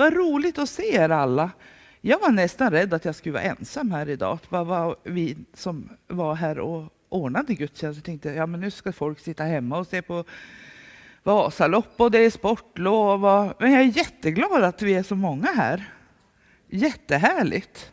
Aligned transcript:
Vad 0.00 0.14
roligt 0.14 0.58
att 0.58 0.68
se 0.68 0.94
er 0.94 1.08
alla. 1.08 1.50
Jag 2.00 2.18
var 2.18 2.30
nästan 2.30 2.70
rädd 2.70 2.94
att 2.94 3.04
jag 3.04 3.14
skulle 3.14 3.32
vara 3.32 3.42
ensam 3.42 3.90
här 3.90 4.08
idag. 4.08 4.38
Det 4.42 4.50
bara 4.50 4.64
var 4.64 4.96
vi 5.04 5.36
som 5.54 5.88
var 6.06 6.34
här 6.34 6.58
och 6.58 6.92
ordnade 7.08 7.54
gudstjänst. 7.54 7.96
Jag 7.96 8.04
tänkte 8.04 8.28
ja, 8.30 8.46
men 8.46 8.60
nu 8.60 8.70
ska 8.70 8.92
folk 8.92 9.18
sitta 9.18 9.44
hemma 9.44 9.78
och 9.78 9.86
se 9.86 10.02
på 10.02 10.24
Vasalopp 11.22 11.94
och 11.96 12.10
det 12.10 12.18
är 12.18 12.30
sportlov. 12.30 13.20
Men 13.58 13.72
jag 13.72 13.80
är 13.82 13.96
jätteglad 13.96 14.64
att 14.64 14.82
vi 14.82 14.94
är 14.94 15.02
så 15.02 15.14
många 15.14 15.48
här. 15.56 15.92
Jättehärligt. 16.68 17.92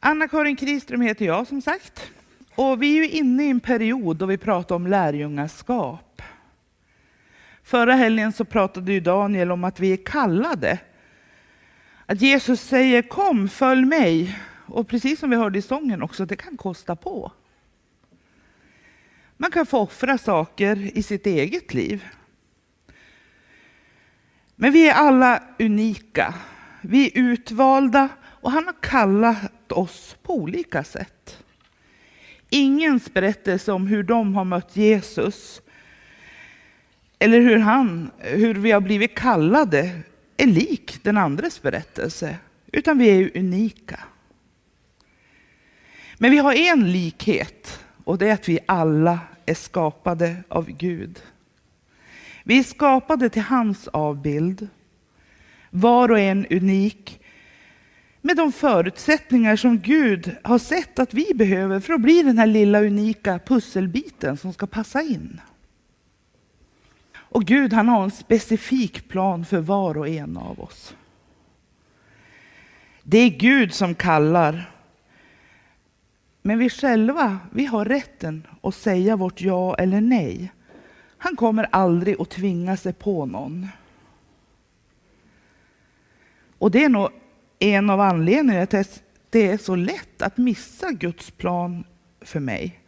Anna-Karin 0.00 0.56
Kriström 0.56 1.00
heter 1.00 1.24
jag 1.24 1.46
som 1.46 1.62
sagt. 1.62 2.10
Och 2.54 2.82
vi 2.82 2.98
är 2.98 3.04
ju 3.04 3.10
inne 3.10 3.44
i 3.44 3.50
en 3.50 3.60
period 3.60 4.16
då 4.16 4.26
vi 4.26 4.38
pratar 4.38 4.74
om 4.74 4.86
lärjungaskap. 4.86 6.05
Förra 7.66 7.94
helgen 7.94 8.32
så 8.32 8.44
pratade 8.44 8.92
ju 8.92 9.00
Daniel 9.00 9.52
om 9.52 9.64
att 9.64 9.80
vi 9.80 9.92
är 9.92 10.04
kallade. 10.04 10.78
Att 12.06 12.20
Jesus 12.20 12.60
säger 12.60 13.02
kom, 13.02 13.48
följ 13.48 13.84
mig. 13.84 14.38
Och 14.66 14.88
precis 14.88 15.20
som 15.20 15.30
vi 15.30 15.36
hörde 15.36 15.58
i 15.58 15.62
sången 15.62 16.02
också, 16.02 16.26
det 16.26 16.36
kan 16.36 16.56
kosta 16.56 16.96
på. 16.96 17.32
Man 19.36 19.50
kan 19.50 19.66
få 19.66 19.78
offra 19.78 20.18
saker 20.18 20.98
i 20.98 21.02
sitt 21.02 21.26
eget 21.26 21.74
liv. 21.74 22.04
Men 24.56 24.72
vi 24.72 24.88
är 24.88 24.94
alla 24.94 25.42
unika. 25.58 26.34
Vi 26.80 27.06
är 27.06 27.18
utvalda 27.18 28.08
och 28.22 28.50
han 28.50 28.64
har 28.66 28.82
kallat 28.82 29.72
oss 29.72 30.16
på 30.22 30.34
olika 30.34 30.84
sätt. 30.84 31.44
Ingens 32.50 33.14
berättelse 33.14 33.72
om 33.72 33.86
hur 33.86 34.02
de 34.02 34.34
har 34.34 34.44
mött 34.44 34.76
Jesus 34.76 35.62
eller 37.18 37.40
hur, 37.40 37.58
han, 37.58 38.10
hur 38.18 38.54
vi 38.54 38.70
har 38.70 38.80
blivit 38.80 39.14
kallade 39.14 40.00
är 40.36 40.46
lik 40.46 40.98
den 41.02 41.16
andres 41.16 41.62
berättelse, 41.62 42.36
utan 42.72 42.98
vi 42.98 43.08
är 43.08 43.36
unika. 43.38 44.00
Men 46.18 46.30
vi 46.30 46.38
har 46.38 46.52
en 46.52 46.92
likhet 46.92 47.80
och 48.04 48.18
det 48.18 48.28
är 48.28 48.32
att 48.32 48.48
vi 48.48 48.58
alla 48.66 49.18
är 49.46 49.54
skapade 49.54 50.36
av 50.48 50.70
Gud. 50.70 51.22
Vi 52.44 52.58
är 52.58 52.62
skapade 52.62 53.28
till 53.28 53.42
hans 53.42 53.88
avbild. 53.88 54.68
Var 55.70 56.10
och 56.10 56.18
en 56.18 56.46
unik 56.46 57.20
med 58.20 58.36
de 58.36 58.52
förutsättningar 58.52 59.56
som 59.56 59.78
Gud 59.78 60.36
har 60.42 60.58
sett 60.58 60.98
att 60.98 61.14
vi 61.14 61.34
behöver 61.34 61.80
för 61.80 61.94
att 61.94 62.00
bli 62.00 62.22
den 62.22 62.38
här 62.38 62.46
lilla 62.46 62.80
unika 62.80 63.38
pusselbiten 63.38 64.36
som 64.36 64.52
ska 64.52 64.66
passa 64.66 65.02
in. 65.02 65.40
Och 67.36 67.44
Gud 67.44 67.72
han 67.72 67.88
har 67.88 68.04
en 68.04 68.10
specifik 68.10 69.08
plan 69.08 69.44
för 69.44 69.60
var 69.60 69.98
och 69.98 70.08
en 70.08 70.36
av 70.36 70.60
oss. 70.60 70.96
Det 73.02 73.18
är 73.18 73.28
Gud 73.28 73.74
som 73.74 73.94
kallar. 73.94 74.70
Men 76.42 76.58
vi 76.58 76.70
själva, 76.70 77.38
vi 77.52 77.66
har 77.66 77.84
rätten 77.84 78.46
att 78.60 78.74
säga 78.74 79.16
vårt 79.16 79.40
ja 79.40 79.74
eller 79.74 80.00
nej. 80.00 80.52
Han 81.18 81.36
kommer 81.36 81.68
aldrig 81.72 82.20
att 82.20 82.30
tvinga 82.30 82.76
sig 82.76 82.92
på 82.92 83.26
någon. 83.26 83.68
Och 86.58 86.70
det 86.70 86.84
är 86.84 86.88
nog 86.88 87.08
en 87.58 87.90
av 87.90 88.00
anledningarna 88.00 88.66
till 88.66 88.78
att 88.78 89.02
det 89.30 89.50
är 89.50 89.58
så 89.58 89.76
lätt 89.76 90.22
att 90.22 90.36
missa 90.36 90.92
Guds 90.92 91.30
plan 91.30 91.84
för 92.20 92.40
mig. 92.40 92.80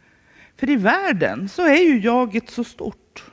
För 0.55 0.69
i 0.69 0.75
världen 0.75 1.49
så 1.49 1.65
är 1.65 1.83
ju 1.83 1.99
jaget 1.99 2.49
så 2.49 2.63
stort. 2.63 3.31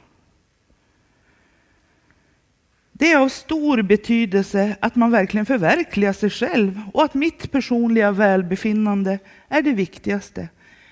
Det 2.99 3.13
är 3.13 3.19
av 3.19 3.29
stor 3.29 3.83
betydelse 3.83 4.77
att 4.81 4.97
man 4.97 5.11
verkligen 5.11 5.47
förverkligar 5.47 6.13
sig 6.13 6.31
själv 6.31 6.81
och 6.93 7.05
att 7.05 7.15
mitt 7.15 7.53
personliga 7.53 8.11
välbefinnande 8.11 9.19
är 9.49 9.63
det 9.63 9.73
viktigaste. 9.73 10.49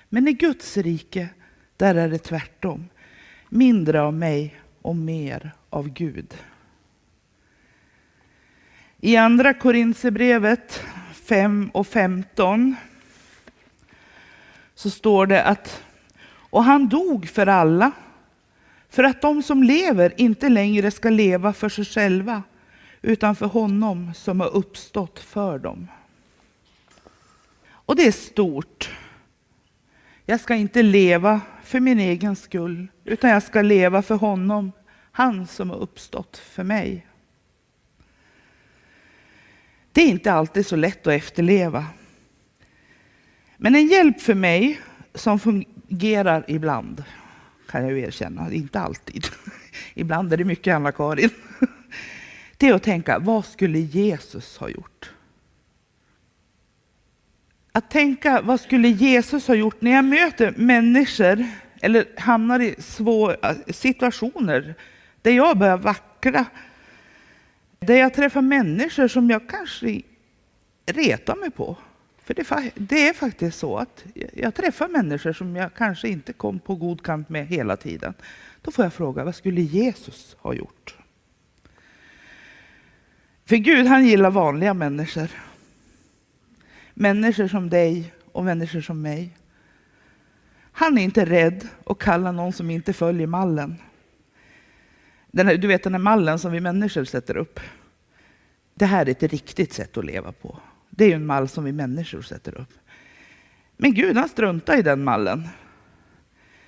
Men 0.09 0.27
i 0.27 0.33
Guds 0.33 0.77
rike, 0.77 1.29
där 1.77 1.95
är 1.95 2.09
det 2.09 2.17
tvärtom. 2.17 2.89
Mindre 3.49 4.01
av 4.01 4.13
mig 4.13 4.55
och 4.81 4.95
mer 4.95 5.51
av 5.69 5.89
Gud. 5.89 6.33
I 8.99 9.15
andra 9.15 9.53
Korinthierbrevet 9.53 10.83
5 11.13 11.69
och 11.73 11.87
15 11.87 12.75
så 14.75 14.89
står 14.89 15.25
det 15.25 15.43
att 15.43 15.83
och 16.27 16.63
han 16.63 16.87
dog 16.87 17.29
för 17.29 17.47
alla 17.47 17.91
för 18.95 19.03
att 19.03 19.21
de 19.21 19.43
som 19.43 19.63
lever 19.63 20.13
inte 20.17 20.49
längre 20.49 20.91
ska 20.91 21.09
leva 21.09 21.53
för 21.53 21.69
sig 21.69 21.85
själva 21.85 22.43
utan 23.01 23.35
för 23.35 23.45
honom 23.45 24.13
som 24.13 24.39
har 24.39 24.55
uppstått 24.55 25.19
för 25.19 25.59
dem. 25.59 25.87
Och 27.67 27.95
det 27.95 28.07
är 28.07 28.11
stort. 28.11 28.91
Jag 30.25 30.39
ska 30.39 30.55
inte 30.55 30.83
leva 30.83 31.41
för 31.63 31.79
min 31.79 31.99
egen 31.99 32.35
skull 32.35 32.87
utan 33.03 33.29
jag 33.29 33.43
ska 33.43 33.61
leva 33.61 34.01
för 34.01 34.15
honom, 34.15 34.71
han 35.11 35.47
som 35.47 35.69
har 35.69 35.77
uppstått 35.77 36.37
för 36.37 36.63
mig. 36.63 37.07
Det 39.91 40.01
är 40.01 40.07
inte 40.07 40.31
alltid 40.31 40.67
så 40.67 40.75
lätt 40.75 41.07
att 41.07 41.13
efterleva. 41.13 41.85
Men 43.57 43.75
en 43.75 43.87
hjälp 43.87 44.21
för 44.21 44.35
mig 44.35 44.79
som 45.13 45.39
fungerar 45.39 46.45
ibland 46.47 47.03
kan 47.75 47.87
jag 47.87 47.97
ju 47.97 48.03
erkänna. 48.03 48.51
Inte 48.51 48.79
alltid. 48.79 49.25
Ibland 49.93 50.33
är 50.33 50.37
det 50.37 50.43
mycket 50.43 50.75
Anna-Karin. 50.75 51.29
Det 52.57 52.67
är 52.67 52.73
att 52.73 52.83
tänka, 52.83 53.19
vad 53.19 53.45
skulle 53.45 53.79
Jesus 53.79 54.57
ha 54.57 54.69
gjort? 54.69 55.11
Att 57.71 57.89
tänka, 57.89 58.41
vad 58.41 58.59
skulle 58.59 58.87
Jesus 58.87 59.47
ha 59.47 59.55
gjort 59.55 59.81
när 59.81 59.91
jag 59.91 60.05
möter 60.05 60.53
människor 60.57 61.45
eller 61.81 62.05
hamnar 62.17 62.59
i 62.59 62.75
svåra 62.77 63.49
äh, 63.49 63.55
situationer 63.67 64.75
där 65.21 65.31
jag 65.31 65.57
börjar 65.57 65.77
vackla. 65.77 66.45
Där 67.79 67.95
jag 67.95 68.13
träffar 68.13 68.41
människor 68.41 69.07
som 69.07 69.29
jag 69.29 69.49
kanske 69.49 70.01
retar 70.85 71.35
mig 71.35 71.51
på. 71.51 71.77
För 72.25 72.33
det, 72.33 72.71
det, 72.75 73.07
är 73.07 73.13
faktiskt 73.13 73.59
så 73.59 73.77
att 73.77 74.05
jag 74.33 74.55
träffar 74.55 74.87
människor 74.87 75.33
som 75.33 75.55
jag 75.55 75.73
kanske 75.73 76.09
inte 76.09 76.33
kom 76.33 76.59
på 76.59 76.75
god 76.75 77.03
kant 77.03 77.29
med 77.29 77.47
hela 77.47 77.77
tiden. 77.77 78.13
Då 78.61 78.71
får 78.71 78.85
jag 78.85 78.93
fråga, 78.93 79.23
vad 79.23 79.35
skulle 79.35 79.61
Jesus 79.61 80.35
ha 80.39 80.53
gjort? 80.53 80.97
För 83.45 83.55
Gud 83.55 83.87
han 83.87 84.05
gillar 84.05 84.31
vanliga 84.31 84.73
människor. 84.73 85.27
Människor 86.93 87.47
som 87.47 87.69
dig 87.69 88.13
och 88.31 88.43
människor 88.43 88.81
som 88.81 89.01
mig. 89.01 89.37
Han 90.71 90.97
är 90.97 91.03
inte 91.03 91.25
rädd 91.25 91.67
att 91.85 91.99
kalla 91.99 92.31
någon 92.31 92.53
som 92.53 92.69
inte 92.69 92.93
följer 92.93 93.27
mallen. 93.27 93.75
Den 95.31 95.47
här, 95.47 95.57
du 95.57 95.67
vet 95.67 95.83
den 95.83 95.93
här 95.93 96.01
mallen 96.01 96.39
som 96.39 96.51
vi 96.51 96.59
människor 96.59 97.05
sätter 97.05 97.37
upp. 97.37 97.59
Det 98.73 98.85
här 98.85 99.05
är 99.05 99.11
ett 99.11 99.23
riktigt 99.23 99.73
sätt 99.73 99.97
att 99.97 100.05
leva 100.05 100.31
på. 100.31 100.59
Det 100.95 101.03
är 101.03 101.07
ju 101.07 101.13
en 101.13 101.25
mall 101.25 101.47
som 101.47 101.63
vi 101.63 101.71
människor 101.71 102.21
sätter 102.21 102.61
upp. 102.61 102.73
Men 103.77 103.93
Gud 103.93 104.17
han 104.17 104.29
struntar 104.29 104.77
i 104.77 104.81
den 104.81 105.03
mallen. 105.03 105.47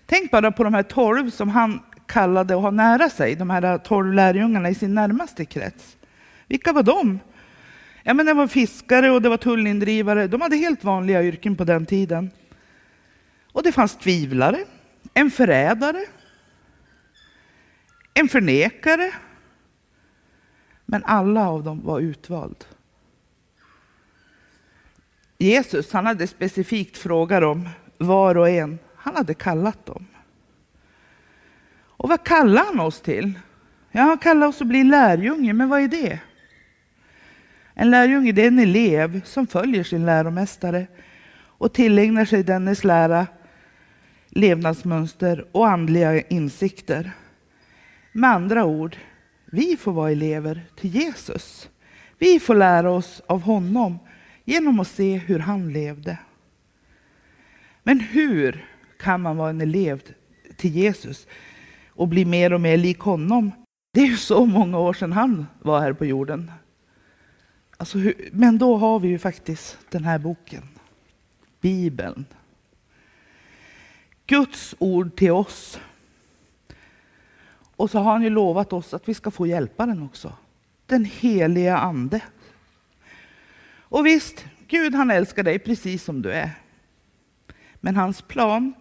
Tänk 0.05 0.31
bara 0.31 0.51
på 0.51 0.63
de 0.63 0.73
här 0.73 0.83
tolv 0.83 1.29
som 1.29 1.49
han 1.49 1.79
kallade 2.05 2.55
att 2.55 2.61
ha 2.61 2.71
nära 2.71 3.09
sig, 3.09 3.35
de 3.35 3.49
här 3.49 3.77
tolv 3.77 4.13
lärjungarna 4.13 4.69
i 4.69 4.75
sin 4.75 4.93
närmaste 4.93 5.45
krets. 5.45 5.97
Vilka 6.47 6.73
var 6.73 6.83
de? 6.83 7.19
Ja, 8.03 8.13
men 8.13 8.25
det 8.25 8.33
var 8.33 8.47
fiskare 8.47 9.11
och 9.11 9.21
det 9.21 9.29
var 9.29 9.37
tullindrivare. 9.37 10.27
De 10.27 10.41
hade 10.41 10.55
helt 10.55 10.83
vanliga 10.83 11.23
yrken 11.23 11.55
på 11.55 11.63
den 11.63 11.85
tiden. 11.85 12.31
Och 13.51 13.63
det 13.63 13.71
fanns 13.71 13.97
tvivlare, 13.97 14.65
en 15.13 15.31
förrädare, 15.31 16.05
en 18.13 18.27
förnekare. 18.27 19.11
Men 20.85 21.03
alla 21.03 21.49
av 21.49 21.63
dem 21.63 21.81
var 21.83 21.99
utvald. 21.99 22.65
Jesus 25.37 25.93
han 25.93 26.05
hade 26.05 26.27
specifikt 26.27 26.97
frågat 26.97 27.41
dem, 27.41 27.69
var 27.97 28.37
och 28.37 28.49
en. 28.49 28.79
Han 28.95 29.15
hade 29.15 29.33
kallat 29.33 29.85
dem. 29.85 30.05
Och 31.97 32.09
vad 32.09 32.23
kallar 32.23 32.65
han 32.65 32.79
oss 32.79 33.01
till? 33.01 33.39
Ja, 33.91 34.01
han 34.01 34.17
kallar 34.17 34.47
oss 34.47 34.61
att 34.61 34.67
bli 34.67 34.83
lärjunge, 34.83 35.53
men 35.53 35.69
vad 35.69 35.81
är 35.81 35.87
det? 35.87 36.19
En 37.73 37.91
lärjunge 37.91 38.31
det 38.31 38.43
är 38.43 38.47
en 38.47 38.59
elev 38.59 39.21
som 39.25 39.47
följer 39.47 39.83
sin 39.83 40.05
läromästare 40.05 40.87
och 41.37 41.73
tillägnar 41.73 42.25
sig 42.25 42.43
dennes 42.43 42.83
lära, 42.83 43.27
levnadsmönster 44.29 45.45
och 45.51 45.67
andliga 45.67 46.21
insikter. 46.21 47.11
Med 48.11 48.29
andra 48.29 48.65
ord, 48.65 48.97
vi 49.45 49.77
får 49.77 49.91
vara 49.91 50.11
elever 50.11 50.61
till 50.75 50.95
Jesus. 50.95 51.69
Vi 52.17 52.39
får 52.39 52.55
lära 52.55 52.91
oss 52.91 53.21
av 53.27 53.41
honom 53.41 53.99
genom 54.47 54.79
att 54.79 54.87
se 54.87 55.17
hur 55.17 55.39
han 55.39 55.73
levde. 55.73 56.17
Men 57.83 57.99
hur 57.99 58.65
kan 58.99 59.21
man 59.21 59.37
vara 59.37 59.49
en 59.49 59.61
elev 59.61 60.01
till 60.57 60.75
Jesus 60.75 61.27
och 61.89 62.07
bli 62.07 62.25
mer 62.25 62.53
och 62.53 62.61
mer 62.61 62.77
lik 62.77 62.99
honom? 62.99 63.51
Det 63.93 64.01
är 64.01 64.07
ju 64.07 64.17
så 64.17 64.45
många 64.45 64.79
år 64.79 64.93
sedan 64.93 65.11
han 65.11 65.47
var 65.59 65.79
här 65.79 65.93
på 65.93 66.05
jorden. 66.05 66.51
Alltså, 67.77 67.97
men 68.31 68.57
då 68.57 68.77
har 68.77 68.99
vi 68.99 69.07
ju 69.07 69.19
faktiskt 69.19 69.77
den 69.89 70.03
här 70.03 70.19
boken, 70.19 70.63
Bibeln. 71.61 72.25
Guds 74.25 74.75
ord 74.79 75.15
till 75.15 75.31
oss. 75.31 75.79
Och 77.75 77.91
så 77.91 77.99
har 77.99 78.11
han 78.11 78.23
ju 78.23 78.29
lovat 78.29 78.73
oss 78.73 78.93
att 78.93 79.09
vi 79.09 79.13
ska 79.13 79.31
få 79.31 79.47
hjälpa 79.47 79.85
den 79.85 80.03
också. 80.03 80.33
Den 80.85 81.05
heliga 81.05 81.77
ande. 81.77 82.21
Och 83.89 84.05
visst, 84.05 84.45
Gud 84.67 84.95
han 84.95 85.11
älskar 85.11 85.43
dig 85.43 85.59
precis 85.59 86.03
som 86.03 86.21
du 86.21 86.31
är. 86.31 86.51
Men 87.75 87.95
hans 87.95 88.21
plan, 88.21 88.73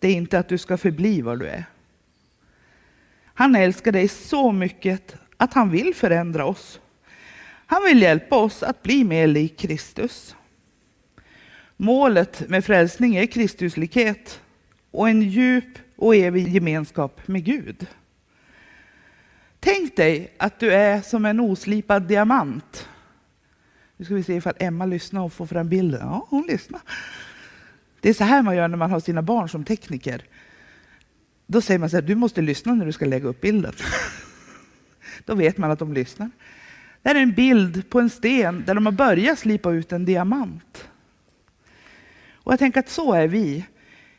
det 0.00 0.08
är 0.08 0.14
inte 0.14 0.38
att 0.38 0.48
du 0.48 0.58
ska 0.58 0.76
förbli 0.76 1.22
vad 1.22 1.38
du 1.38 1.46
är. 1.46 1.64
Han 3.34 3.54
älskar 3.54 3.92
dig 3.92 4.08
så 4.08 4.52
mycket 4.52 5.16
att 5.36 5.54
han 5.54 5.70
vill 5.70 5.94
förändra 5.94 6.44
oss. 6.44 6.80
Han 7.66 7.84
vill 7.84 8.02
hjälpa 8.02 8.36
oss 8.36 8.62
att 8.62 8.82
bli 8.82 9.04
mer 9.04 9.26
lik 9.26 9.58
Kristus. 9.58 10.36
Målet 11.76 12.48
med 12.48 12.64
frälsning 12.64 13.16
är 13.16 13.26
Kristuslikhet 13.26 14.40
och 14.90 15.08
en 15.08 15.22
djup 15.22 15.78
och 15.96 16.16
evig 16.16 16.48
gemenskap 16.48 17.28
med 17.28 17.44
Gud. 17.44 17.86
Tänk 19.60 19.96
dig 19.96 20.32
att 20.36 20.58
du 20.58 20.72
är 20.72 21.00
som 21.00 21.24
en 21.24 21.40
oslipad 21.40 22.02
diamant. 22.02 22.88
Nu 24.02 24.06
ska 24.06 24.14
vi 24.14 24.22
se 24.22 24.34
ifall 24.34 24.54
Emma 24.58 24.86
lyssnar 24.86 25.20
och 25.20 25.32
får 25.32 25.46
fram 25.46 25.68
bilden. 25.68 26.00
Ja, 26.00 26.26
hon 26.30 26.46
lyssnar. 26.46 26.80
Det 28.00 28.08
är 28.08 28.14
så 28.14 28.24
här 28.24 28.42
man 28.42 28.56
gör 28.56 28.68
när 28.68 28.76
man 28.76 28.90
har 28.90 29.00
sina 29.00 29.22
barn 29.22 29.48
som 29.48 29.64
tekniker. 29.64 30.24
Då 31.46 31.60
säger 31.60 31.78
man 31.78 31.90
så 31.90 31.96
här, 31.96 32.02
du 32.02 32.14
måste 32.14 32.40
lyssna 32.40 32.74
när 32.74 32.86
du 32.86 32.92
ska 32.92 33.06
lägga 33.06 33.28
upp 33.28 33.40
bilden. 33.40 33.72
Då 35.24 35.34
vet 35.34 35.58
man 35.58 35.70
att 35.70 35.78
de 35.78 35.92
lyssnar. 35.92 36.30
Det 37.02 37.08
här 37.08 37.16
är 37.16 37.22
en 37.22 37.32
bild 37.32 37.90
på 37.90 38.00
en 38.00 38.10
sten 38.10 38.62
där 38.66 38.74
de 38.74 38.86
har 38.86 38.92
börjat 38.92 39.38
slipa 39.38 39.72
ut 39.72 39.92
en 39.92 40.04
diamant. 40.04 40.88
Och 42.32 42.52
jag 42.52 42.58
tänker 42.58 42.80
att 42.80 42.88
så 42.88 43.12
är 43.12 43.28
vi. 43.28 43.66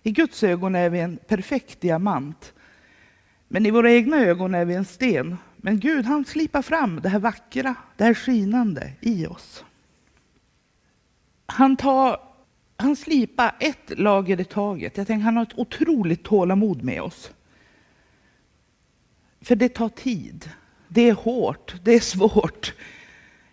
I 0.04 0.12
Guds 0.12 0.44
ögon 0.44 0.76
är 0.76 0.90
vi 0.90 1.00
en 1.00 1.18
perfekt 1.18 1.82
diamant. 1.82 2.54
Men 3.48 3.66
i 3.66 3.72
våra 3.72 3.92
egna 3.92 4.18
ögon 4.18 4.56
är 4.56 4.66
vi 4.66 4.74
en 4.74 4.86
sten. 4.86 5.38
Men 5.58 5.80
Gud 5.80 6.06
han 6.06 6.26
slipar 6.26 6.62
fram 6.62 7.02
det 7.02 7.10
här 7.10 7.20
vackra, 7.20 7.76
det 7.98 8.04
här 8.04 8.14
skinande 8.14 8.92
i 9.02 9.26
oss. 9.28 9.64
Han, 11.54 11.78
tar, 11.78 12.20
han 12.78 12.96
slipar 12.96 13.56
ett 13.60 14.00
lager 14.00 14.42
i 14.42 14.46
taget. 14.46 14.98
Jag 14.98 15.08
tänker 15.08 15.24
han 15.24 15.38
har 15.38 15.44
ett 15.44 15.58
otroligt 15.58 16.24
tålamod 16.24 16.84
med 16.84 17.02
oss. 17.02 17.32
För 19.42 19.56
det 19.56 19.70
tar 19.70 19.90
tid. 19.90 20.50
Det 20.88 21.10
är 21.10 21.14
hårt, 21.14 21.76
det 21.84 21.92
är 21.92 22.00
svårt. 22.00 22.74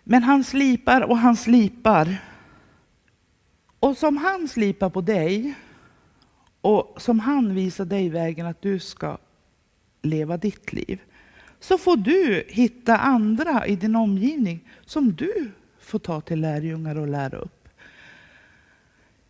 Men 0.03 0.23
han 0.23 0.43
slipar 0.43 1.01
och 1.01 1.17
han 1.17 1.35
slipar. 1.35 2.17
Och 3.79 3.97
som 3.97 4.17
han 4.17 4.47
slipar 4.47 4.89
på 4.89 5.01
dig 5.01 5.53
och 6.61 7.01
som 7.01 7.19
han 7.19 7.55
visar 7.55 7.85
dig 7.85 8.09
vägen 8.09 8.45
att 8.45 8.61
du 8.61 8.79
ska 8.79 9.17
leva 10.01 10.37
ditt 10.37 10.73
liv, 10.73 11.01
så 11.59 11.77
får 11.77 11.97
du 11.97 12.45
hitta 12.47 12.97
andra 12.97 13.67
i 13.67 13.75
din 13.75 13.95
omgivning 13.95 14.69
som 14.85 15.15
du 15.15 15.51
får 15.79 15.99
ta 15.99 16.21
till 16.21 16.41
lärjungar 16.41 16.95
och 16.95 17.07
lära 17.07 17.37
upp. 17.37 17.60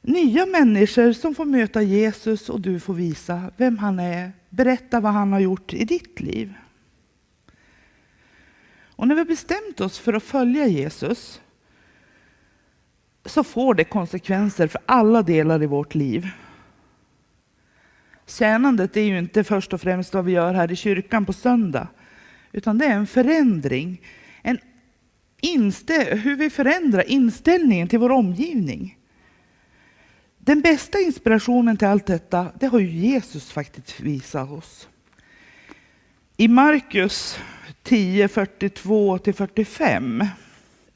Nya 0.02 0.46
människor 0.46 1.14
som 1.14 1.36
får 1.36 1.46
möta 1.46 1.82
Jesus 1.82 2.50
och 2.50 2.62
du 2.62 2.80
får 2.80 2.94
visa 2.94 3.52
vem 3.58 3.78
han 3.78 4.00
är, 4.00 4.32
berätta 4.50 5.00
vad 5.00 5.14
han 5.14 5.34
har 5.34 5.40
gjort 5.40 5.74
i 5.74 5.86
ditt 5.86 6.20
liv. 6.20 6.54
Och 8.96 9.08
när 9.08 9.16
vi 9.16 9.22
har 9.22 9.26
bestämt 9.26 9.82
oss 9.82 10.00
för 10.00 10.14
att 10.14 10.24
följa 10.24 10.68
Jesus 10.68 11.42
så 13.26 13.44
får 13.44 13.74
det 13.74 13.84
konsekvenser 13.84 14.68
för 14.68 14.82
alla 14.86 15.22
delar 15.22 15.64
i 15.64 15.66
vårt 15.66 15.96
liv. 15.96 16.28
Tjänandet 18.28 18.98
är 18.98 19.02
ju 19.02 19.18
inte 19.18 19.44
först 19.44 19.74
och 19.74 19.82
främst 19.82 20.14
vad 20.14 20.26
vi 20.26 20.32
gör 20.32 20.54
här 20.54 20.72
i 20.72 20.76
kyrkan 20.76 21.26
på 21.26 21.34
söndag, 21.34 21.88
utan 22.52 22.78
det 22.78 22.86
är 22.86 22.96
en 22.96 23.08
förändring. 23.08 24.02
En 24.42 24.60
instä- 25.42 26.16
hur 26.16 26.36
vi 26.36 26.50
förändrar 26.50 27.10
inställningen 27.10 27.88
till 27.88 28.00
vår 28.00 28.12
omgivning. 28.12 28.98
Den 30.44 30.62
bästa 30.62 31.00
inspirationen 31.00 31.78
till 31.78 31.88
allt 31.88 32.06
detta, 32.06 32.48
det 32.60 32.68
har 32.68 32.80
ju 32.80 32.88
Jesus 32.88 33.52
faktiskt 33.52 34.00
visat 34.00 34.52
oss. 34.52 34.88
I 36.38 36.48
Markus 36.48 37.40
10, 37.84 38.28
42-45 38.28 40.28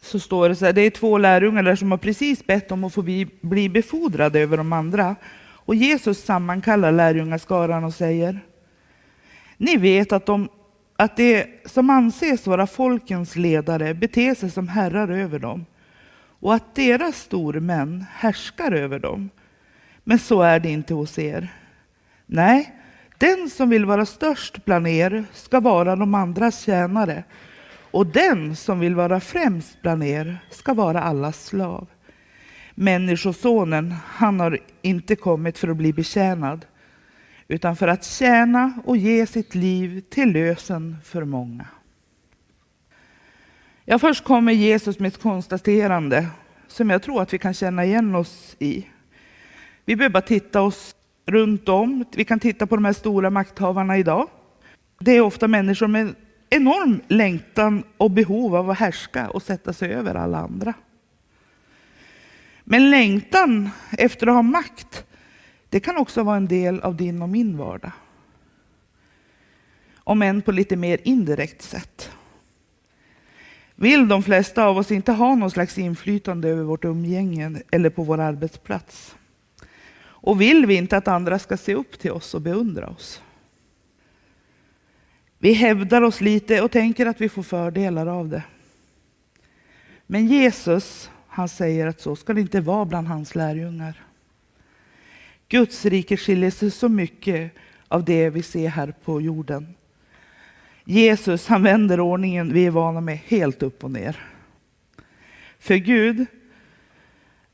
så 0.01 0.19
står 0.19 0.49
det 0.49 0.55
så 0.55 0.65
här, 0.65 0.73
det 0.73 0.81
är 0.81 0.89
två 0.89 1.17
lärjungar 1.17 1.63
där 1.63 1.75
som 1.75 1.91
har 1.91 1.97
precis 1.97 2.45
bett 2.45 2.71
om 2.71 2.83
att 2.83 2.93
få 2.93 3.01
bli, 3.01 3.27
bli 3.41 3.69
befordrade 3.69 4.39
över 4.39 4.57
de 4.57 4.73
andra. 4.73 5.15
Och 5.37 5.75
Jesus 5.75 6.23
sammankallar 6.23 6.91
lärjungaskaran 6.91 7.83
och 7.83 7.93
säger, 7.93 8.39
ni 9.57 9.77
vet 9.77 10.11
att, 10.11 10.25
de, 10.25 10.49
att 10.95 11.17
det 11.17 11.47
som 11.65 11.89
anses 11.89 12.47
vara 12.47 12.67
folkens 12.67 13.35
ledare 13.35 13.93
beter 13.93 14.35
sig 14.35 14.51
som 14.51 14.67
herrar 14.67 15.09
över 15.09 15.39
dem 15.39 15.65
och 16.45 16.53
att 16.53 16.75
deras 16.75 17.15
stormän 17.15 18.05
härskar 18.11 18.71
över 18.71 18.99
dem. 18.99 19.29
Men 20.03 20.19
så 20.19 20.41
är 20.41 20.59
det 20.59 20.69
inte 20.69 20.93
hos 20.93 21.19
er. 21.19 21.53
Nej, 22.25 22.75
den 23.17 23.49
som 23.49 23.69
vill 23.69 23.85
vara 23.85 24.05
störst 24.05 24.65
bland 24.65 24.87
er 24.87 25.25
ska 25.33 25.59
vara 25.59 25.95
de 25.95 26.15
andras 26.15 26.61
tjänare 26.61 27.23
och 27.91 28.07
den 28.07 28.55
som 28.55 28.79
vill 28.79 28.95
vara 28.95 29.19
främst 29.19 29.81
bland 29.81 30.03
er 30.03 30.37
ska 30.49 30.73
vara 30.73 31.01
allas 31.01 31.45
slav. 31.45 31.87
Människosonen, 32.75 33.95
han 34.07 34.39
har 34.39 34.59
inte 34.81 35.15
kommit 35.15 35.57
för 35.57 35.67
att 35.67 35.77
bli 35.77 35.93
betjänad 35.93 36.65
utan 37.47 37.75
för 37.75 37.87
att 37.87 38.05
tjäna 38.05 38.73
och 38.85 38.97
ge 38.97 39.25
sitt 39.25 39.55
liv 39.55 40.01
till 40.09 40.31
lösen 40.31 40.97
för 41.03 41.23
många. 41.23 41.65
Ja, 43.87 43.99
först 43.99 44.23
kommer 44.23 44.53
Jesus 44.53 44.99
med 44.99 45.07
ett 45.07 45.21
konstaterande 45.21 46.27
som 46.67 46.89
jag 46.89 47.03
tror 47.03 47.21
att 47.21 47.33
vi 47.33 47.37
kan 47.37 47.53
känna 47.53 47.85
igen 47.85 48.15
oss 48.15 48.55
i. 48.59 48.87
Vi 49.85 49.95
behöver 49.95 50.13
bara 50.13 50.21
titta 50.21 50.61
oss 50.61 50.95
runt 51.25 51.69
om. 51.69 52.05
Vi 52.15 52.25
kan 52.25 52.39
titta 52.39 52.67
på 52.67 52.75
de 52.75 52.85
här 52.85 52.93
stora 52.93 53.29
makthavarna 53.29 53.97
idag. 53.97 54.27
Det 54.99 55.11
är 55.11 55.21
ofta 55.21 55.47
människor 55.47 55.87
med 55.87 56.15
enorm 56.49 57.01
längtan 57.07 57.83
och 57.97 58.11
behov 58.11 58.55
av 58.55 58.69
att 58.69 58.79
härska 58.79 59.29
och 59.29 59.43
sätta 59.43 59.73
sig 59.73 59.93
över 59.93 60.15
alla 60.15 60.37
andra. 60.37 60.73
Men 62.63 62.89
längtan 62.89 63.69
efter 63.91 64.27
att 64.27 64.33
ha 64.33 64.41
makt, 64.41 65.05
det 65.69 65.79
kan 65.79 65.97
också 65.97 66.23
vara 66.23 66.37
en 66.37 66.47
del 66.47 66.79
av 66.79 66.95
din 66.95 67.21
och 67.21 67.29
min 67.29 67.57
vardag. 67.57 67.91
Om 69.95 70.21
än 70.21 70.41
på 70.41 70.51
lite 70.51 70.75
mer 70.75 70.99
indirekt 71.03 71.61
sätt. 71.61 72.11
Vill 73.75 74.07
de 74.07 74.23
flesta 74.23 74.65
av 74.65 74.77
oss 74.77 74.91
inte 74.91 75.11
ha 75.11 75.35
någon 75.35 75.51
slags 75.51 75.77
inflytande 75.77 76.49
över 76.49 76.63
vårt 76.63 76.85
umgänge 76.85 77.61
eller 77.71 77.89
på 77.89 78.03
vår 78.03 78.19
arbetsplats? 78.19 79.15
Och 79.97 80.41
vill 80.41 80.65
vi 80.65 80.75
inte 80.75 80.97
att 80.97 81.07
andra 81.07 81.39
ska 81.39 81.57
se 81.57 81.75
upp 81.75 81.99
till 81.99 82.11
oss 82.11 82.33
och 82.33 82.41
beundra 82.41 82.87
oss? 82.87 83.21
Vi 85.37 85.53
hävdar 85.53 86.01
oss 86.01 86.21
lite 86.21 86.61
och 86.61 86.71
tänker 86.71 87.05
att 87.05 87.21
vi 87.21 87.29
får 87.29 87.43
fördelar 87.43 88.07
av 88.07 88.29
det. 88.29 88.43
Men 90.07 90.27
Jesus, 90.27 91.09
han 91.27 91.49
säger 91.49 91.87
att 91.87 92.01
så 92.01 92.15
ska 92.15 92.33
det 92.33 92.41
inte 92.41 92.61
vara 92.61 92.85
bland 92.85 93.07
hans 93.07 93.35
lärjungar. 93.35 94.03
Guds 95.47 95.85
rike 95.85 96.17
skiljer 96.17 96.51
sig 96.51 96.71
så 96.71 96.89
mycket 96.89 97.51
av 97.87 98.05
det 98.05 98.29
vi 98.29 98.43
ser 98.43 98.67
här 98.67 98.93
på 99.03 99.21
jorden. 99.21 99.75
Jesus, 100.85 101.47
han 101.47 101.63
vänder 101.63 101.99
ordningen 101.99 102.53
vi 102.53 102.65
är 102.65 102.71
vana 102.71 103.01
med 103.01 103.17
helt 103.17 103.63
upp 103.63 103.83
och 103.83 103.91
ner. 103.91 104.19
För 105.59 105.75
Gud 105.75 106.25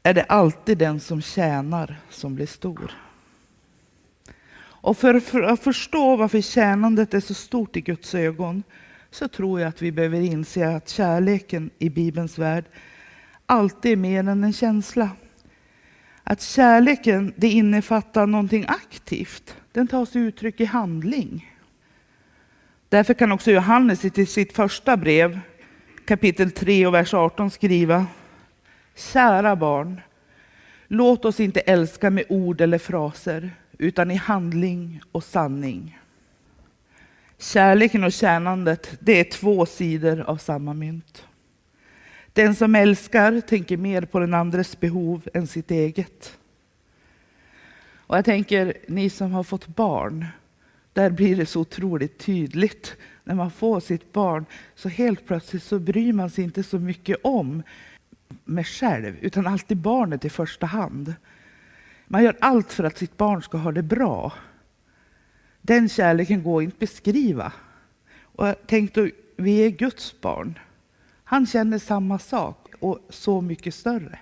är 0.04 0.14
det 0.14 0.24
alltid 0.24 0.78
den 0.78 1.00
som 1.00 1.22
tjänar 1.22 1.96
som 2.10 2.36
blir 2.36 2.46
stor. 2.46 2.92
Och 4.82 4.98
för, 4.98 5.20
för, 5.20 5.42
att 5.42 5.64
förstå 5.64 6.16
varför 6.16 6.42
tjänandet 6.42 7.14
är 7.14 7.20
så 7.20 7.34
stort 7.34 7.76
i 7.76 7.82
Guds 7.82 8.16
ögon 8.16 8.64
så 9.12 9.28
tror 9.28 9.60
jag 9.60 9.70
att 9.70 9.82
vi 9.82 9.92
behöver 9.92 10.22
inse 10.22 10.76
att 10.76 10.90
kärleken 10.90 11.70
i 11.80 11.90
Bibelns 11.90 12.38
värld 12.38 12.66
alltid 13.46 13.92
är 13.92 13.96
mer 13.96 14.20
än 14.20 14.44
en 14.44 14.54
känsla. 14.54 15.10
Att 16.24 16.42
kärleken 16.42 17.34
det 17.36 17.50
innefattar 17.50 18.28
någonting 18.28 18.66
aktivt. 18.68 19.56
Den 19.72 19.88
tar 19.88 20.06
sig 20.06 20.22
uttryck 20.22 20.60
i 20.60 20.66
handling. 20.66 21.51
Därför 22.92 23.14
kan 23.14 23.32
också 23.32 23.52
Johannes 23.52 24.06
i 24.06 24.26
sitt 24.26 24.54
första 24.54 24.98
brev, 24.98 25.40
kapitel 26.06 26.52
3 26.52 26.88
och 26.88 26.94
vers 26.94 27.14
18 27.14 27.52
skriva 27.52 28.08
Kära 28.96 29.56
barn, 29.56 30.02
låt 30.88 31.26
oss 31.26 31.40
inte 31.40 31.60
älska 31.60 32.10
med 32.10 32.26
ord 32.30 32.62
eller 32.62 32.78
fraser, 32.78 33.52
utan 33.78 34.12
i 34.12 34.16
handling 34.16 35.02
och 35.12 35.24
sanning. 35.24 36.00
Kärleken 37.38 38.04
och 38.04 38.12
tjänandet, 38.12 38.98
det 39.00 39.20
är 39.20 39.24
två 39.24 39.66
sidor 39.66 40.22
av 40.22 40.38
samma 40.38 40.74
mynt. 40.74 41.26
Den 42.34 42.56
som 42.56 42.76
älskar 42.76 43.42
tänker 43.42 43.78
mer 43.78 44.02
på 44.02 44.20
den 44.20 44.34
andres 44.34 44.80
behov 44.80 45.28
än 45.34 45.48
sitt 45.48 45.72
eget. 45.72 46.38
Och 47.96 48.18
jag 48.18 48.26
tänker, 48.26 48.74
ni 48.88 49.10
som 49.10 49.32
har 49.32 49.44
fått 49.44 49.68
barn, 49.68 50.26
där 50.94 51.10
blir 51.10 51.36
det 51.36 51.46
så 51.46 51.60
otroligt 51.60 52.18
tydligt. 52.18 52.96
När 53.24 53.36
man 53.36 53.52
får 53.52 53.80
sitt 53.80 54.14
barn 54.14 54.46
så 54.76 54.90
helt 54.90 55.26
plötsligt 55.26 55.64
så 55.64 55.80
bryr 55.80 56.14
man 56.14 56.30
sig 56.30 56.44
inte 56.44 56.64
så 56.64 56.80
mycket 56.80 57.18
om 57.24 57.64
mig 58.44 58.64
själv, 58.64 59.16
utan 59.22 59.48
alltid 59.48 59.78
barnet 59.78 60.26
i 60.26 60.30
första 60.30 60.66
hand. 60.66 61.14
Man 62.08 62.24
gör 62.24 62.38
allt 62.42 62.74
för 62.74 62.84
att 62.84 62.98
sitt 62.98 63.18
barn 63.18 63.42
ska 63.42 63.58
ha 63.58 63.72
det 63.72 63.84
bra. 63.84 64.34
Den 65.62 65.90
kärleken 65.90 66.44
går 66.44 66.64
inte 66.64 66.76
att 66.76 66.80
beskriva. 66.80 67.54
Och 68.22 68.48
jag 68.48 68.68
tänkte, 68.68 69.12
vi 69.36 69.66
är 69.66 69.70
Guds 69.70 70.22
barn. 70.22 70.60
Han 71.24 71.46
känner 71.46 71.80
samma 71.80 72.20
sak 72.20 72.68
och 72.80 73.00
så 73.10 73.42
mycket 73.42 73.76
större. 73.76 74.20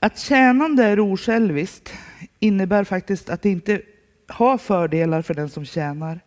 Att 0.00 0.18
tjänande 0.18 0.84
är 0.84 1.00
osjälviskt 1.00 1.92
innebär 2.40 2.84
faktiskt 2.84 3.30
att 3.30 3.42
det 3.42 3.50
inte 3.50 3.82
har 4.26 4.58
fördelar 4.58 5.22
för 5.22 5.34
den 5.34 5.48
som 5.48 5.64
tjänar. 5.64 6.20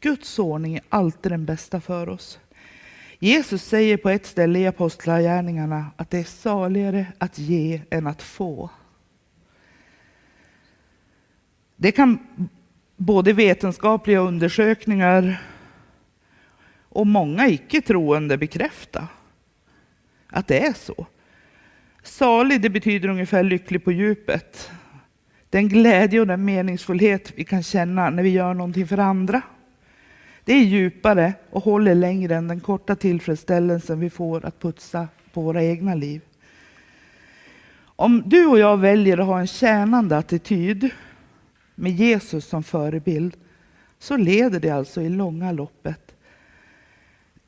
Guds 0.00 0.38
ordning 0.38 0.74
är 0.74 0.82
alltid 0.88 1.32
den 1.32 1.44
bästa 1.44 1.80
för 1.80 2.08
oss. 2.08 2.38
Jesus 3.18 3.62
säger 3.64 3.96
på 3.96 4.10
ett 4.10 4.26
ställe 4.26 4.58
i 4.58 4.66
Apostlagärningarna 4.66 5.86
att 5.96 6.10
det 6.10 6.18
är 6.18 6.24
saligare 6.24 7.06
att 7.18 7.38
ge 7.38 7.82
än 7.90 8.06
att 8.06 8.22
få. 8.22 8.70
Det 11.76 11.92
kan 11.92 12.18
både 12.96 13.32
vetenskapliga 13.32 14.18
undersökningar 14.18 15.42
och 16.88 17.06
många 17.06 17.48
icke-troende 17.48 18.38
bekräfta 18.38 19.08
att 20.28 20.46
det 20.46 20.66
är 20.66 20.72
så. 20.72 21.06
Salig, 22.04 22.60
det 22.60 22.70
betyder 22.70 23.08
ungefär 23.08 23.42
lycklig 23.42 23.84
på 23.84 23.92
djupet. 23.92 24.70
Den 25.50 25.68
glädje 25.68 26.20
och 26.20 26.26
den 26.26 26.44
meningsfullhet 26.44 27.32
vi 27.36 27.44
kan 27.44 27.62
känna 27.62 28.10
när 28.10 28.22
vi 28.22 28.28
gör 28.28 28.54
någonting 28.54 28.86
för 28.86 28.98
andra. 28.98 29.42
Det 30.44 30.52
är 30.52 30.64
djupare 30.64 31.34
och 31.50 31.64
håller 31.64 31.94
längre 31.94 32.36
än 32.36 32.48
den 32.48 32.60
korta 32.60 32.96
tillfredsställelsen 32.96 34.00
vi 34.00 34.10
får 34.10 34.44
att 34.46 34.60
putsa 34.60 35.08
på 35.32 35.40
våra 35.40 35.62
egna 35.62 35.94
liv. 35.94 36.20
Om 37.96 38.22
du 38.26 38.46
och 38.46 38.58
jag 38.58 38.76
väljer 38.76 39.18
att 39.18 39.26
ha 39.26 39.40
en 39.40 39.46
tjänande 39.46 40.16
attityd 40.16 40.90
med 41.74 41.92
Jesus 41.92 42.44
som 42.46 42.62
förebild 42.62 43.36
så 43.98 44.16
leder 44.16 44.60
det 44.60 44.70
alltså 44.70 45.02
i 45.02 45.08
långa 45.08 45.52
loppet 45.52 46.14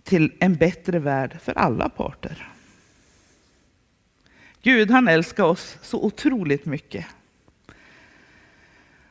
till 0.02 0.32
en 0.40 0.54
bättre 0.54 0.98
värld 0.98 1.38
för 1.40 1.58
alla 1.58 1.88
parter. 1.88 2.55
Gud 4.66 4.90
han 4.90 5.08
älskar 5.08 5.44
oss 5.44 5.78
så 5.82 6.02
otroligt 6.04 6.66
mycket. 6.66 7.06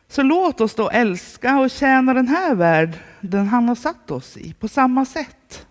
Så 0.08 0.24
låt 0.24 0.62
oss 0.62 0.76
då 0.76 0.90
älska 0.90 1.60
och 1.60 1.70
tjäna 1.70 2.14
den 2.14 2.28
här 2.28 2.56
världen 2.56 3.48
han 3.48 3.68
har 3.68 3.76
satt 3.76 4.12
oss 4.12 4.38
i 4.38 4.54
på 4.54 4.68
samma 4.68 5.06
sätt. 5.06 5.68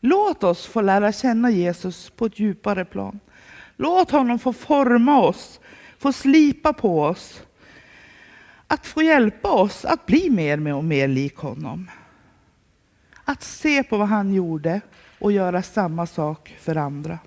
Låt 0.00 0.44
oss 0.44 0.66
få 0.66 0.80
lära 0.80 1.12
känna 1.12 1.50
Jesus 1.50 2.10
på 2.10 2.26
ett 2.26 2.38
djupare 2.38 2.84
plan. 2.84 3.20
Låt 3.76 4.10
honom 4.10 4.38
få 4.38 4.52
forma 4.52 5.20
oss, 5.20 5.60
få 5.98 6.12
slipa 6.12 6.72
på 6.72 7.02
oss. 7.02 7.42
Att 8.66 8.86
få 8.86 9.02
hjälpa 9.02 9.50
oss 9.50 9.84
att 9.84 10.06
bli 10.06 10.30
mer 10.30 10.74
och 10.74 10.84
mer 10.84 11.08
lik 11.08 11.36
honom. 11.36 11.90
Att 13.24 13.42
se 13.42 13.82
på 13.82 13.96
vad 13.98 14.08
han 14.08 14.34
gjorde 14.34 14.80
och 15.18 15.32
göra 15.32 15.62
samma 15.62 16.06
sak 16.06 16.56
för 16.60 16.76
andra. 16.76 17.18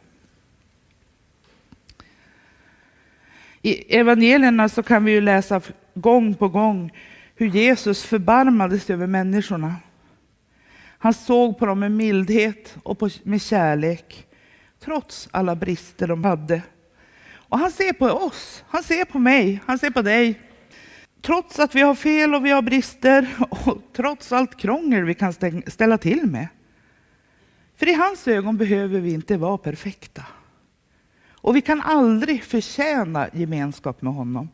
I 3.62 3.96
evangelierna 3.98 4.70
så 4.70 4.84
kan 4.84 5.04
vi 5.04 5.12
ju 5.12 5.22
läsa 5.22 5.62
gång 5.94 6.36
på 6.36 6.48
gång 6.48 6.92
hur 7.36 7.48
Jesus 7.48 8.04
förbarmade 8.04 8.80
sig 8.80 8.94
över 8.94 9.08
människorna. 9.08 9.76
Han 11.02 11.14
såg 11.14 11.58
på 11.60 11.66
dem 11.66 11.80
med 11.80 11.92
mildhet 11.92 12.78
och 12.84 13.12
med 13.24 13.42
kärlek, 13.42 14.28
trots 14.80 15.30
alla 15.32 15.56
brister 15.56 16.08
de 16.08 16.24
hade. 16.24 16.62
Och 17.32 17.60
han 17.60 17.72
ser 17.72 17.94
på 17.94 18.06
oss, 18.06 18.64
han 18.68 18.84
ser 18.84 19.06
på 19.06 19.20
mig, 19.20 19.60
han 19.66 19.80
ser 19.80 19.90
på 19.90 20.02
dig. 20.02 20.42
Trots 21.22 21.60
att 21.60 21.76
vi 21.76 21.82
har 21.82 21.96
fel 21.96 22.36
och 22.36 22.46
vi 22.46 22.52
har 22.52 22.62
brister 22.62 23.28
och 23.50 23.82
trots 23.96 24.32
allt 24.32 24.60
krångel 24.60 25.04
vi 25.04 25.14
kan 25.14 25.34
ställa 25.68 25.98
till 25.98 26.26
med. 26.26 26.48
För 27.78 27.90
i 27.90 27.94
hans 27.94 28.28
ögon 28.28 28.58
behöver 28.58 29.00
vi 29.00 29.14
inte 29.14 29.38
vara 29.38 29.58
perfekta. 29.58 30.26
Och 31.50 31.56
vi 31.56 31.62
kan 31.62 31.82
aldrig 31.82 32.44
förtjäna 32.44 33.30
gemenskap 33.34 34.02
med 34.02 34.14
honom. 34.14 34.50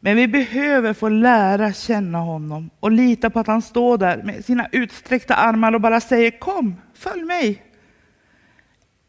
Men 0.00 0.16
vi 0.16 0.28
behöver 0.28 0.92
få 0.92 1.08
lära 1.08 1.72
känna 1.72 2.18
honom 2.18 2.70
och 2.80 2.90
lita 2.90 3.30
på 3.30 3.40
att 3.40 3.46
han 3.46 3.62
står 3.62 3.98
där 3.98 4.22
med 4.22 4.44
sina 4.44 4.68
utsträckta 4.72 5.34
armar 5.34 5.74
och 5.74 5.80
bara 5.80 6.00
säger 6.00 6.30
kom, 6.30 6.74
följ 6.94 7.22
mig. 7.22 7.62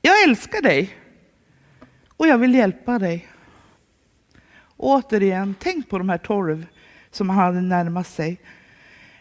Jag 0.02 0.24
älskar 0.24 0.62
dig 0.62 0.98
och 2.18 2.28
jag 2.28 2.38
vill 2.38 2.56
hjälpa 2.56 3.00
dig. 3.00 3.28
Återigen, 4.78 5.56
tänk 5.60 5.90
på 5.90 5.98
de 5.98 6.10
här 6.10 6.18
tolv 6.18 6.66
som 7.12 7.30
han 7.30 7.38
hade 7.38 7.62
närmat 7.62 8.08
sig. 8.08 8.38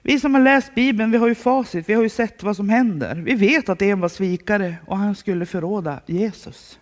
Vi 0.02 0.20
som 0.20 0.34
har 0.34 0.42
läst 0.42 0.75
Bibeln, 0.75 1.11
vi 1.11 1.18
har 1.18 1.28
ju 1.28 1.34
facit, 1.34 1.88
vi 1.88 1.94
har 1.94 2.02
ju 2.02 2.08
sett 2.08 2.42
vad 2.42 2.56
som 2.56 2.68
händer. 2.68 3.14
Vi 3.14 3.34
vet 3.34 3.68
att 3.68 3.82
en 3.82 4.00
var 4.00 4.08
svikare 4.08 4.76
och 4.87 4.99
han 4.99 5.14
skulle 5.14 5.46
förråda 5.46 6.00
Jesus. 6.06 6.78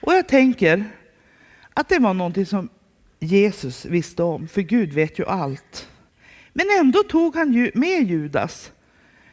Och 0.00 0.12
jag 0.12 0.28
tänker 0.28 0.84
att 1.74 1.88
det 1.88 1.98
var 1.98 2.14
någonting 2.14 2.46
som 2.46 2.68
Jesus 3.20 3.84
visste 3.84 4.22
om, 4.22 4.48
för 4.48 4.62
Gud 4.62 4.92
vet 4.92 5.18
ju 5.18 5.26
allt. 5.26 5.88
Men 6.52 6.66
ändå 6.80 7.02
tog 7.02 7.36
han 7.36 7.70
med 7.74 8.02
Judas. 8.02 8.72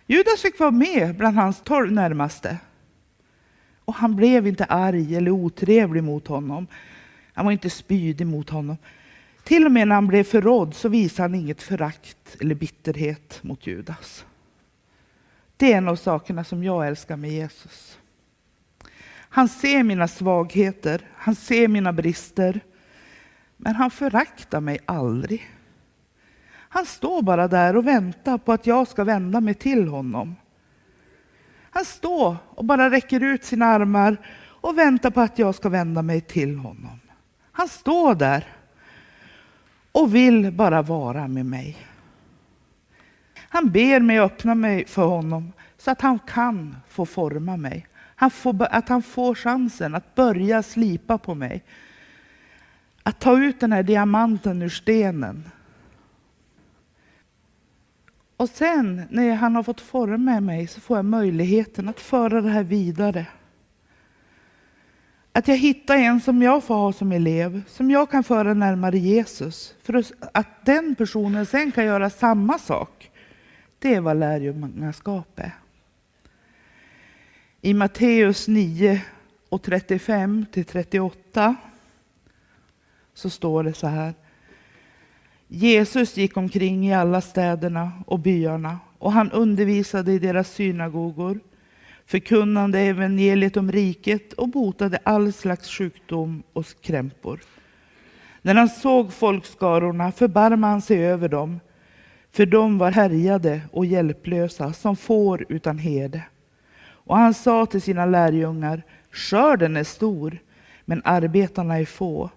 Judas 0.08 0.42
fick 0.42 0.60
vara 0.60 0.72
med 0.72 1.16
bland 1.16 1.38
hans 1.38 1.62
tolv 1.62 1.92
närmaste. 1.92 2.58
Och 3.86 3.94
han 3.94 4.16
blev 4.16 4.48
inte 4.48 4.66
arg 4.66 5.16
eller 5.16 5.32
otrevlig 5.32 6.04
mot 6.04 6.28
honom. 6.28 6.68
Han 7.34 7.46
var 7.46 7.52
inte 7.52 7.70
spydig 7.70 8.28
mot 8.28 8.50
honom. 8.50 8.78
Till 9.44 9.66
och 9.66 9.72
med 9.72 9.88
när 9.88 9.96
han 9.96 10.08
blev 10.08 10.24
förrådd 10.24 10.76
så 10.76 10.90
visade 10.90 11.30
han 11.30 11.36
inget 11.36 11.62
förakt 11.62 12.38
eller 12.42 12.56
bitterhet 12.56 13.40
mot 13.44 13.68
Judas. 13.68 14.26
Det 15.58 15.74
är 15.74 15.78
en 15.78 15.88
av 15.88 15.96
sakerna 15.96 16.44
som 16.44 16.64
jag 16.64 16.88
älskar 16.88 17.18
med 17.18 17.32
Jesus. 17.32 17.98
Han 19.36 19.50
ser 19.50 19.84
mina 19.84 20.08
svagheter, 20.08 21.02
han 21.16 21.36
ser 21.36 21.68
mina 21.68 21.94
brister. 21.94 22.60
Men 23.58 23.76
han 23.76 23.92
föraktar 23.92 24.62
mig 24.62 24.80
aldrig. 24.86 25.50
Han 26.54 26.86
står 26.86 27.22
bara 27.22 27.48
där 27.48 27.76
och 27.76 27.88
väntar 27.88 28.38
på 28.38 28.54
att 28.54 28.68
jag 28.68 28.88
ska 28.88 29.04
vända 29.04 29.42
mig 29.42 29.54
till 29.54 29.88
honom. 29.88 30.36
Han 31.72 31.86
står 31.86 32.38
och 32.50 32.66
bara 32.66 32.90
räcker 32.90 33.24
ut 33.24 33.44
sina 33.44 33.66
armar 33.66 34.18
och 34.46 34.78
väntar 34.78 35.12
på 35.12 35.22
att 35.22 35.40
jag 35.40 35.56
ska 35.56 35.70
vända 35.70 36.02
mig 36.02 36.22
till 36.22 36.58
honom. 36.58 37.00
Han 37.52 37.68
står 37.68 38.16
där 38.16 38.48
och 39.92 40.16
vill 40.16 40.52
bara 40.52 40.82
vara 40.82 41.28
med 41.28 41.46
mig. 41.46 41.78
Han 43.38 43.72
ber 43.72 44.00
mig 44.00 44.20
öppna 44.20 44.56
mig 44.56 44.86
för 44.86 45.06
honom 45.06 45.54
så 45.78 45.92
att 45.92 46.02
han 46.02 46.20
kan 46.20 46.78
få 46.88 47.06
forma 47.06 47.58
mig. 47.58 47.88
Han 48.16 48.32
får, 48.32 48.68
att 48.72 48.90
han 48.90 49.02
får 49.02 49.36
chansen 49.36 49.96
att 49.96 50.16
börja 50.16 50.64
slipa 50.64 51.18
på 51.18 51.36
mig. 51.36 51.64
Att 53.04 53.20
ta 53.20 53.40
ut 53.40 53.60
den 53.60 53.72
här 53.72 53.84
diamanten 53.84 54.62
ur 54.62 54.70
stenen. 54.70 55.44
Och 58.38 58.50
sen 58.50 59.02
när 59.10 59.36
han 59.36 59.56
har 59.56 59.64
fått 59.64 59.82
forma 59.82 60.40
mig 60.40 60.68
så 60.68 60.82
får 60.82 60.98
jag 60.98 61.06
möjligheten 61.06 61.90
att 61.90 62.00
föra 62.00 62.42
det 62.42 62.50
här 62.50 62.64
vidare. 62.64 63.26
Att 65.32 65.48
jag 65.48 65.58
hittar 65.58 65.96
en 65.96 66.22
som 66.22 66.42
jag 66.42 66.64
får 66.64 66.76
ha 66.76 66.94
som 66.94 67.12
elev, 67.12 67.62
som 67.68 67.92
jag 67.92 68.12
kan 68.12 68.24
föra 68.24 68.54
närmare 68.54 68.98
Jesus. 68.98 69.76
För 69.84 70.04
att 70.34 70.66
den 70.66 70.96
personen 70.96 71.46
sen 71.46 71.72
kan 71.72 71.86
göra 71.86 72.10
samma 72.10 72.60
sak. 72.60 73.12
Det 73.80 73.96
är 73.96 74.02
vad 74.02 74.18
lärjungaskap 74.18 75.40
är. 75.40 75.63
I 77.66 77.74
Matteus 77.74 78.48
9 78.48 79.02
och 79.50 79.62
35 79.62 80.46
till 80.52 80.66
38 80.66 81.56
så 83.14 83.30
står 83.30 83.64
det 83.64 83.74
så 83.74 83.88
här. 83.88 84.14
Jesus 85.48 86.18
gick 86.18 86.38
omkring 86.38 86.88
i 86.88 86.94
alla 86.94 87.22
städerna 87.22 87.92
och 88.08 88.20
byarna 88.20 88.80
och 88.98 89.12
han 89.12 89.32
undervisade 89.32 90.12
i 90.12 90.20
deras 90.20 90.50
synagogor, 90.50 91.40
förkunnande 92.06 92.80
evangeliet 92.80 93.58
om 93.58 93.72
riket 93.72 94.34
och 94.34 94.50
botade 94.50 95.00
all 95.04 95.34
slags 95.34 95.70
sjukdom 95.70 96.44
och 96.54 96.66
krämpor. 96.82 97.40
När 98.42 98.56
han 98.56 98.70
såg 98.70 99.14
folkskarorna 99.14 100.12
förbarmade 100.12 100.72
han 100.72 100.82
sig 100.82 101.06
över 101.06 101.30
dem, 101.30 101.60
för 102.32 102.46
de 102.46 102.78
var 102.78 102.92
härjade 102.92 103.62
och 103.72 103.86
hjälplösa 103.86 104.74
som 104.74 104.96
får 104.96 105.46
utan 105.50 105.78
herde. 105.78 106.24
Och 107.04 107.18
han 107.18 107.34
sa 107.34 107.66
till 107.66 107.82
sina 107.82 108.06
lärjungar, 108.06 108.84
skörden 109.12 109.78
är 109.78 109.84
stor, 109.84 110.38
men 110.86 111.02
arbetarna 111.06 111.80
är 111.80 111.86
få. 111.86 112.30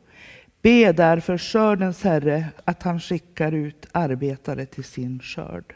Be 0.62 0.92
därför 0.92 1.38
skördens 1.38 2.04
Herre 2.04 2.46
att 2.64 2.82
han 2.82 3.00
skickar 3.00 3.52
ut 3.52 3.86
arbetare 3.92 4.66
till 4.66 4.84
sin 4.84 5.20
skörd. 5.20 5.74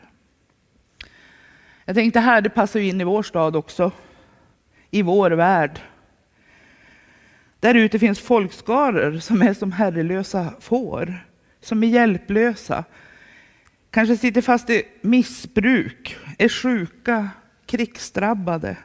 Jag 1.85 1.97
tänkte 1.97 2.21
här, 2.21 2.41
det 2.41 2.51
passar 2.51 2.81
ju 2.81 2.89
in 2.89 3.01
i 3.01 3.05
vår 3.05 3.23
stad 3.23 3.57
också, 3.57 3.93
i 4.91 5.03
vår 5.03 5.31
värld. 5.31 5.81
Där 7.61 7.75
ute 7.75 7.99
finns 7.99 8.21
folkskaror 8.21 9.19
som 9.19 9.43
är 9.43 9.55
som 9.55 9.73
herrelösa 9.73 10.55
får, 10.61 11.27
som 11.61 11.83
är 11.83 11.89
hjälplösa, 11.89 12.85
kanske 13.91 14.17
sitter 14.17 14.43
fast 14.43 14.71
i 14.71 14.83
missbruk, 15.01 16.17
är 16.39 16.49
sjuka, 16.49 17.29
krigsdrabbade. 17.71 18.77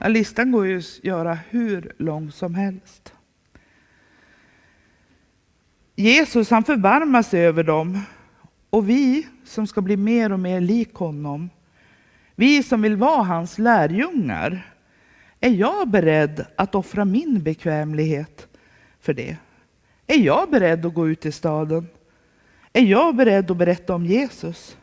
Ja, 0.00 0.08
listan 0.08 0.52
går 0.52 0.66
ju 0.66 0.78
att 0.78 1.04
göra 1.04 1.38
hur 1.50 1.92
lång 1.98 2.30
som 2.30 2.54
helst. 2.54 3.12
Jesus 5.96 6.50
han 6.50 6.64
förbarmar 6.64 7.22
sig 7.22 7.46
över 7.46 7.64
dem 7.64 8.00
och 8.70 8.88
vi 8.88 9.28
som 9.44 9.66
ska 9.66 9.80
bli 9.80 9.96
mer 9.96 10.32
och 10.32 10.40
mer 10.40 10.60
lik 10.60 10.94
honom, 10.94 11.50
vi 12.34 12.62
som 12.62 12.82
vill 12.82 12.96
vara 12.96 13.22
hans 13.22 13.58
lärjungar, 13.58 14.74
är 15.40 15.50
jag 15.50 15.88
beredd 15.88 16.46
att 16.56 16.74
offra 16.74 17.04
min 17.04 17.42
bekvämlighet 17.42 18.48
för 19.00 19.14
det? 19.14 19.36
Är 20.06 20.18
jag 20.18 20.50
beredd 20.50 20.86
att 20.86 20.94
gå 20.94 21.08
ut 21.08 21.26
i 21.26 21.32
staden? 21.32 21.86
Är 22.72 22.82
jag 22.82 23.16
beredd 23.16 23.50
att 23.50 23.56
berätta 23.56 23.94
om 23.94 24.06
Jesus? 24.06 24.76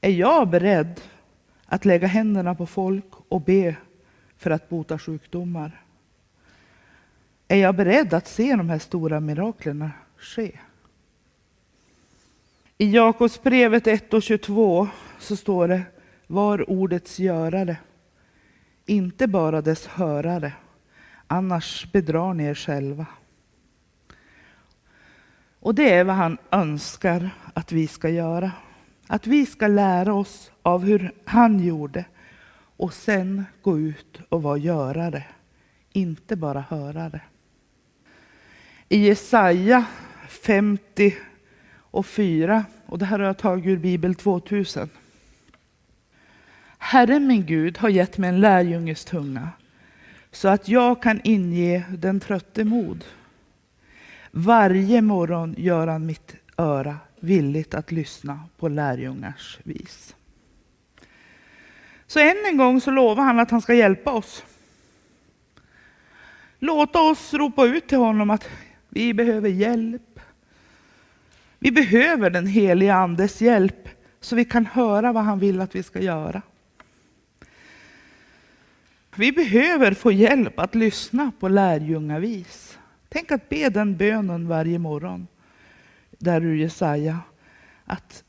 Är 0.00 0.10
jag 0.10 0.50
beredd 0.50 1.00
att 1.70 1.84
lägga 1.84 2.06
händerna 2.06 2.54
på 2.54 2.66
folk 2.66 3.04
och 3.28 3.40
be 3.40 3.76
för 4.36 4.50
att 4.50 4.68
bota 4.68 4.98
sjukdomar? 4.98 5.82
Är 7.48 7.56
jag 7.56 7.74
beredd 7.74 8.14
att 8.14 8.28
se 8.28 8.56
de 8.56 8.70
här 8.70 8.78
stora 8.78 9.20
miraklerna 9.20 9.90
ske? 10.16 10.52
I 12.78 12.90
Jakobsbrevet 12.90 13.86
1 13.86 14.14
och 14.14 14.22
22 14.22 14.88
så 15.18 15.36
står 15.36 15.68
det 15.68 15.82
Var 16.26 16.70
ordets 16.70 17.18
görare, 17.18 17.76
inte 18.86 19.26
bara 19.26 19.62
dess 19.62 19.86
hörare, 19.86 20.52
annars 21.26 21.92
bedrar 21.92 22.34
ni 22.34 22.44
er 22.44 22.54
själva. 22.54 23.06
Och 25.60 25.74
det 25.74 25.90
är 25.90 26.04
vad 26.04 26.16
han 26.16 26.38
önskar 26.50 27.30
att 27.54 27.72
vi 27.72 27.86
ska 27.86 28.08
göra. 28.08 28.52
Att 29.12 29.26
vi 29.26 29.46
ska 29.46 29.66
lära 29.66 30.14
oss 30.14 30.52
av 30.62 30.84
hur 30.84 31.12
han 31.24 31.64
gjorde 31.64 32.04
och 32.76 32.94
sen 32.94 33.44
gå 33.62 33.78
ut 33.78 34.20
och 34.28 34.42
vara 34.42 34.56
görare, 34.56 35.24
inte 35.92 36.36
bara 36.36 36.60
hörare. 36.60 37.20
I 38.88 39.06
Jesaja 39.06 39.84
50 40.28 41.14
och 41.72 42.06
4, 42.06 42.64
och 42.86 42.98
det 42.98 43.04
här 43.04 43.18
har 43.18 43.26
jag 43.26 43.38
tagit 43.38 43.66
ur 43.66 43.76
Bibel 43.76 44.14
2000. 44.14 44.88
Herren 46.78 47.26
min 47.26 47.46
Gud 47.46 47.78
har 47.78 47.88
gett 47.88 48.18
mig 48.18 48.30
en 48.30 48.40
lärjunges 48.40 49.04
tunga 49.04 49.48
så 50.32 50.48
att 50.48 50.68
jag 50.68 51.02
kan 51.02 51.20
inge 51.24 51.84
den 51.98 52.20
trötte 52.20 52.64
mod. 52.64 53.04
Varje 54.30 55.02
morgon 55.02 55.54
gör 55.58 55.86
han 55.86 56.06
mitt 56.06 56.36
öra 56.60 56.98
villigt 57.20 57.74
att 57.74 57.92
lyssna 57.92 58.40
på 58.56 58.68
lärjungars 58.68 59.58
vis. 59.62 60.14
Så 62.06 62.18
än 62.18 62.36
en 62.46 62.56
gång 62.56 62.80
så 62.80 62.90
lovar 62.90 63.24
han 63.24 63.38
att 63.38 63.50
han 63.50 63.62
ska 63.62 63.74
hjälpa 63.74 64.12
oss. 64.12 64.44
Låta 66.58 67.00
oss 67.00 67.34
ropa 67.34 67.66
ut 67.66 67.88
till 67.88 67.98
honom 67.98 68.30
att 68.30 68.48
vi 68.88 69.14
behöver 69.14 69.48
hjälp. 69.48 70.20
Vi 71.58 71.72
behöver 71.72 72.30
den 72.30 72.46
heliga 72.46 72.94
Andes 72.94 73.40
hjälp 73.40 73.88
så 74.20 74.36
vi 74.36 74.44
kan 74.44 74.66
höra 74.66 75.12
vad 75.12 75.24
han 75.24 75.38
vill 75.38 75.60
att 75.60 75.74
vi 75.74 75.82
ska 75.82 76.00
göra. 76.00 76.42
Vi 79.16 79.32
behöver 79.32 79.94
få 79.94 80.12
hjälp 80.12 80.58
att 80.58 80.74
lyssna 80.74 81.32
på 81.40 81.48
lärjungavis. 81.48 82.78
Tänk 83.08 83.32
att 83.32 83.48
be 83.48 83.68
den 83.68 83.96
bönen 83.96 84.48
varje 84.48 84.78
morgon, 84.78 85.26
där 86.20 86.40
ur 86.40 86.56
Jesaja. 86.56 87.18
Att 87.84 88.24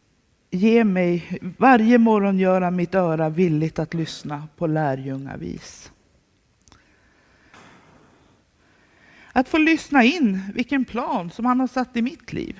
ge 0.49 0.83
mig, 0.83 1.39
varje 1.57 1.97
morgon 1.97 2.39
göra 2.39 2.71
mitt 2.71 2.95
öra 2.95 3.29
villigt 3.29 3.79
att 3.79 3.93
lyssna 3.93 4.47
på 4.57 4.67
lärjungavis. 4.67 5.91
Att 9.33 9.49
få 9.49 9.57
lyssna 9.57 10.03
in 10.03 10.51
vilken 10.55 10.85
plan 10.85 11.29
som 11.29 11.45
han 11.45 11.59
har 11.59 11.67
satt 11.67 11.97
i 11.97 12.01
mitt 12.01 12.33
liv. 12.33 12.59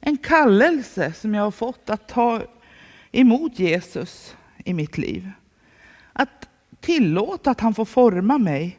En 0.00 0.16
kallelse 0.16 1.12
som 1.12 1.34
jag 1.34 1.42
har 1.42 1.50
fått 1.50 1.90
att 1.90 2.08
ta 2.08 2.42
emot 3.12 3.58
Jesus 3.58 4.36
i 4.64 4.74
mitt 4.74 4.98
liv. 4.98 5.30
Att 6.12 6.48
tillåta 6.80 7.50
att 7.50 7.60
han 7.60 7.74
får 7.74 7.84
forma 7.84 8.38
mig. 8.38 8.78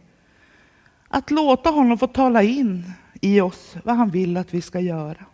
Att 1.07 1.31
låta 1.31 1.69
honom 1.69 1.97
få 1.97 2.07
tala 2.07 2.43
in 2.43 2.91
i 3.21 3.41
oss 3.41 3.75
vad 3.83 3.95
han 3.95 4.09
vill 4.09 4.37
att 4.37 4.53
vi 4.53 4.61
ska 4.61 4.79
göra. 4.79 5.25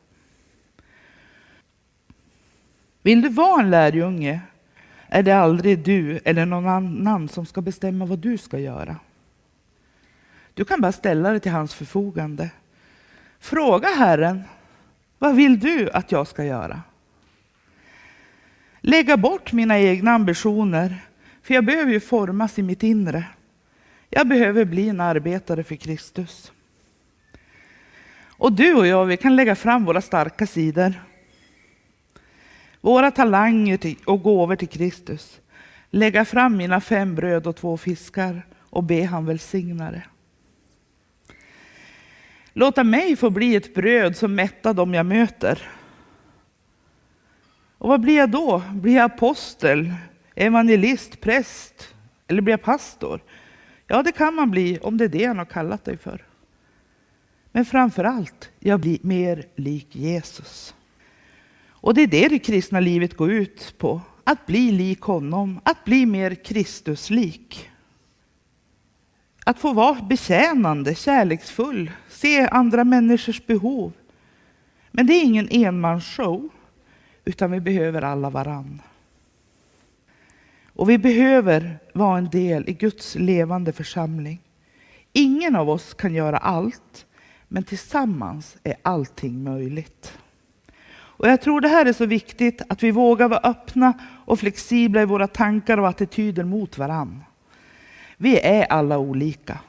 Vill 3.01 3.21
du 3.21 3.29
vara 3.29 3.61
en 3.61 3.69
lärjunge 3.69 4.41
är 5.07 5.23
det 5.23 5.31
aldrig 5.31 5.79
du 5.79 6.19
eller 6.25 6.45
någon 6.45 6.67
annan 6.67 7.29
som 7.29 7.45
ska 7.45 7.61
bestämma 7.61 8.05
vad 8.05 8.19
du 8.19 8.37
ska 8.37 8.59
göra. 8.59 8.95
Du 10.53 10.65
kan 10.65 10.81
bara 10.81 10.91
ställa 10.91 11.29
dig 11.29 11.39
till 11.39 11.51
hans 11.51 11.73
förfogande. 11.73 12.49
Fråga 13.39 13.87
Herren, 13.87 14.43
vad 15.19 15.35
vill 15.35 15.59
du 15.59 15.89
att 15.91 16.11
jag 16.11 16.27
ska 16.27 16.43
göra? 16.43 16.81
Lägga 18.81 19.17
bort 19.17 19.53
mina 19.53 19.79
egna 19.79 20.11
ambitioner, 20.11 21.05
för 21.41 21.53
jag 21.53 21.65
behöver 21.65 21.91
ju 21.91 21.99
formas 21.99 22.59
i 22.59 22.63
mitt 22.63 22.83
inre. 22.83 23.23
Jag 24.09 24.27
behöver 24.27 24.65
bli 24.65 24.89
en 24.89 24.99
arbetare 24.99 25.63
för 25.63 25.75
Kristus. 25.75 26.51
Och 28.37 28.53
du 28.53 28.73
och 28.73 28.87
jag, 28.87 29.05
vi 29.05 29.17
kan 29.17 29.35
lägga 29.35 29.55
fram 29.55 29.85
våra 29.85 30.01
starka 30.01 30.47
sidor. 30.47 30.93
Våra 32.81 33.11
talanger 33.11 33.95
och 34.05 34.23
gåvor 34.23 34.55
till 34.55 34.67
Kristus. 34.67 35.39
Lägga 35.89 36.25
fram 36.25 36.57
mina 36.57 36.81
fem 36.81 37.15
bröd 37.15 37.47
och 37.47 37.55
två 37.55 37.77
fiskar 37.77 38.41
och 38.59 38.83
be 38.83 39.03
han 39.03 39.25
välsigna 39.25 39.91
det. 39.91 40.03
Låta 42.53 42.83
mig 42.83 43.15
få 43.15 43.29
bli 43.29 43.55
ett 43.55 43.73
bröd 43.73 44.17
som 44.17 44.35
mättar 44.35 44.73
dem 44.73 44.93
jag 44.93 45.05
möter. 45.05 45.61
Och 47.77 47.89
vad 47.89 48.01
blir 48.01 48.17
jag 48.17 48.29
då? 48.29 48.63
Blir 48.73 48.95
jag 48.95 49.05
apostel, 49.05 49.93
evangelist, 50.35 51.21
präst 51.21 51.93
eller 52.27 52.41
blir 52.41 52.53
jag 52.53 52.61
pastor? 52.61 53.21
Ja, 53.87 54.03
det 54.03 54.11
kan 54.11 54.35
man 54.35 54.51
bli 54.51 54.79
om 54.79 54.97
det 54.97 55.05
är 55.05 55.09
det 55.09 55.25
han 55.25 55.37
har 55.37 55.45
kallat 55.45 55.85
dig 55.85 55.97
för. 55.97 56.26
Men 57.57 57.65
framför 57.65 58.03
allt, 58.03 58.49
jag 58.59 58.79
blir 58.79 58.99
mer 59.01 59.45
lik 59.55 59.95
Jesus. 59.95 60.75
Och 61.69 61.93
det 61.93 62.01
är 62.01 62.07
det 62.07 62.27
det 62.27 62.39
kristna 62.39 62.79
livet 62.79 63.17
går 63.17 63.31
ut 63.31 63.75
på. 63.77 64.01
Att 64.23 64.45
bli 64.45 64.71
lik 64.71 65.01
honom, 65.01 65.59
att 65.63 65.85
bli 65.85 66.05
mer 66.05 66.35
Kristuslik. 66.35 67.69
Att 69.45 69.59
få 69.59 69.73
vara 69.73 70.01
betjänande, 70.01 70.95
kärleksfull, 70.95 71.91
se 72.09 72.47
andra 72.47 72.83
människors 72.83 73.45
behov. 73.45 73.91
Men 74.91 75.07
det 75.07 75.13
är 75.13 75.23
ingen 75.23 75.47
enmansshow, 75.51 76.49
utan 77.25 77.51
vi 77.51 77.59
behöver 77.59 78.01
alla 78.01 78.29
varann. 78.29 78.81
Och 80.73 80.89
vi 80.89 80.97
behöver 80.97 81.79
vara 81.93 82.17
en 82.17 82.29
del 82.29 82.69
i 82.69 82.73
Guds 82.73 83.15
levande 83.15 83.73
församling. 83.73 84.41
Ingen 85.13 85.55
av 85.55 85.69
oss 85.69 85.93
kan 85.93 86.13
göra 86.13 86.37
allt, 86.37 87.03
men 87.47 87.63
tillsammans 87.63 88.57
är 88.63 88.75
allting 88.81 89.43
möjligt. 89.43 90.17
Och 90.89 91.27
jag 91.27 91.41
tror 91.41 91.61
det 91.61 91.67
här 91.67 91.85
är 91.85 91.93
så 91.93 92.05
viktigt 92.05 92.61
att 92.69 92.83
vi 92.83 92.91
vågar 92.91 93.29
vara 93.29 93.39
öppna 93.39 93.93
och 94.25 94.39
flexibla 94.39 95.01
i 95.01 95.05
våra 95.05 95.27
tankar 95.27 95.77
och 95.77 95.87
attityder 95.87 96.43
mot 96.43 96.77
varann. 96.77 97.23
Vi 98.17 98.39
är 98.39 98.65
alla 98.65 98.97
olika. 98.97 99.59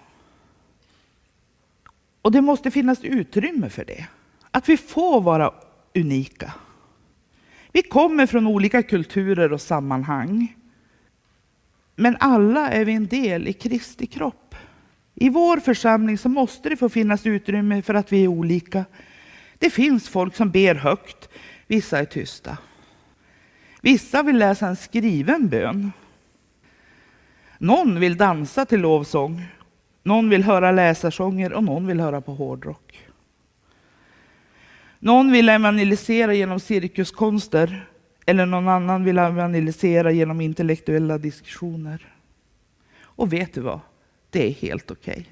Och 2.22 2.32
det 2.32 2.40
måste 2.40 2.70
finnas 2.70 3.04
utrymme 3.04 3.68
för 3.68 3.84
det. 3.84 4.06
Att 4.50 4.68
vi 4.68 4.76
får 4.76 5.20
vara 5.20 5.52
unika. 5.94 6.54
Vi 7.72 7.82
kommer 7.82 8.26
från 8.26 8.46
olika 8.46 8.82
kulturer 8.82 9.52
och 9.52 9.60
sammanhang. 9.60 10.56
Men 11.94 12.16
alla 12.20 12.70
är 12.70 12.84
vi 12.84 12.92
en 12.92 13.06
del 13.06 13.48
i 13.48 13.52
Kristi 13.52 14.06
kropp. 14.06 14.47
I 15.20 15.28
vår 15.28 15.56
församling 15.56 16.18
så 16.18 16.28
måste 16.28 16.68
det 16.68 16.76
få 16.76 16.88
finnas 16.88 17.26
utrymme 17.26 17.82
för 17.82 17.94
att 17.94 18.12
vi 18.12 18.24
är 18.24 18.28
olika. 18.28 18.84
Det 19.58 19.70
finns 19.70 20.08
folk 20.08 20.36
som 20.36 20.50
ber 20.50 20.74
högt, 20.74 21.28
vissa 21.66 21.98
är 21.98 22.04
tysta. 22.04 22.58
Vissa 23.80 24.22
vill 24.22 24.38
läsa 24.38 24.66
en 24.66 24.76
skriven 24.76 25.48
bön. 25.48 25.92
Någon 27.58 28.00
vill 28.00 28.16
dansa 28.16 28.66
till 28.66 28.80
lovsång, 28.80 29.42
någon 30.02 30.28
vill 30.28 30.42
höra 30.42 30.72
läsarsånger 30.72 31.52
och 31.52 31.64
någon 31.64 31.86
vill 31.86 32.00
höra 32.00 32.20
på 32.20 32.34
hårdrock. 32.34 33.08
Någon 34.98 35.32
vill 35.32 35.48
evangelisera 35.48 36.34
genom 36.34 36.60
cirkuskonster 36.60 37.88
eller 38.26 38.46
någon 38.46 38.68
annan 38.68 39.04
vill 39.04 39.18
evangelisera 39.18 40.10
genom 40.10 40.40
intellektuella 40.40 41.18
diskussioner. 41.18 42.14
Och 43.02 43.32
vet 43.32 43.54
du 43.54 43.60
vad? 43.60 43.80
Det 44.38 44.46
är 44.46 44.52
helt 44.52 44.90
okej. 44.90 45.12
Okay. 45.12 45.24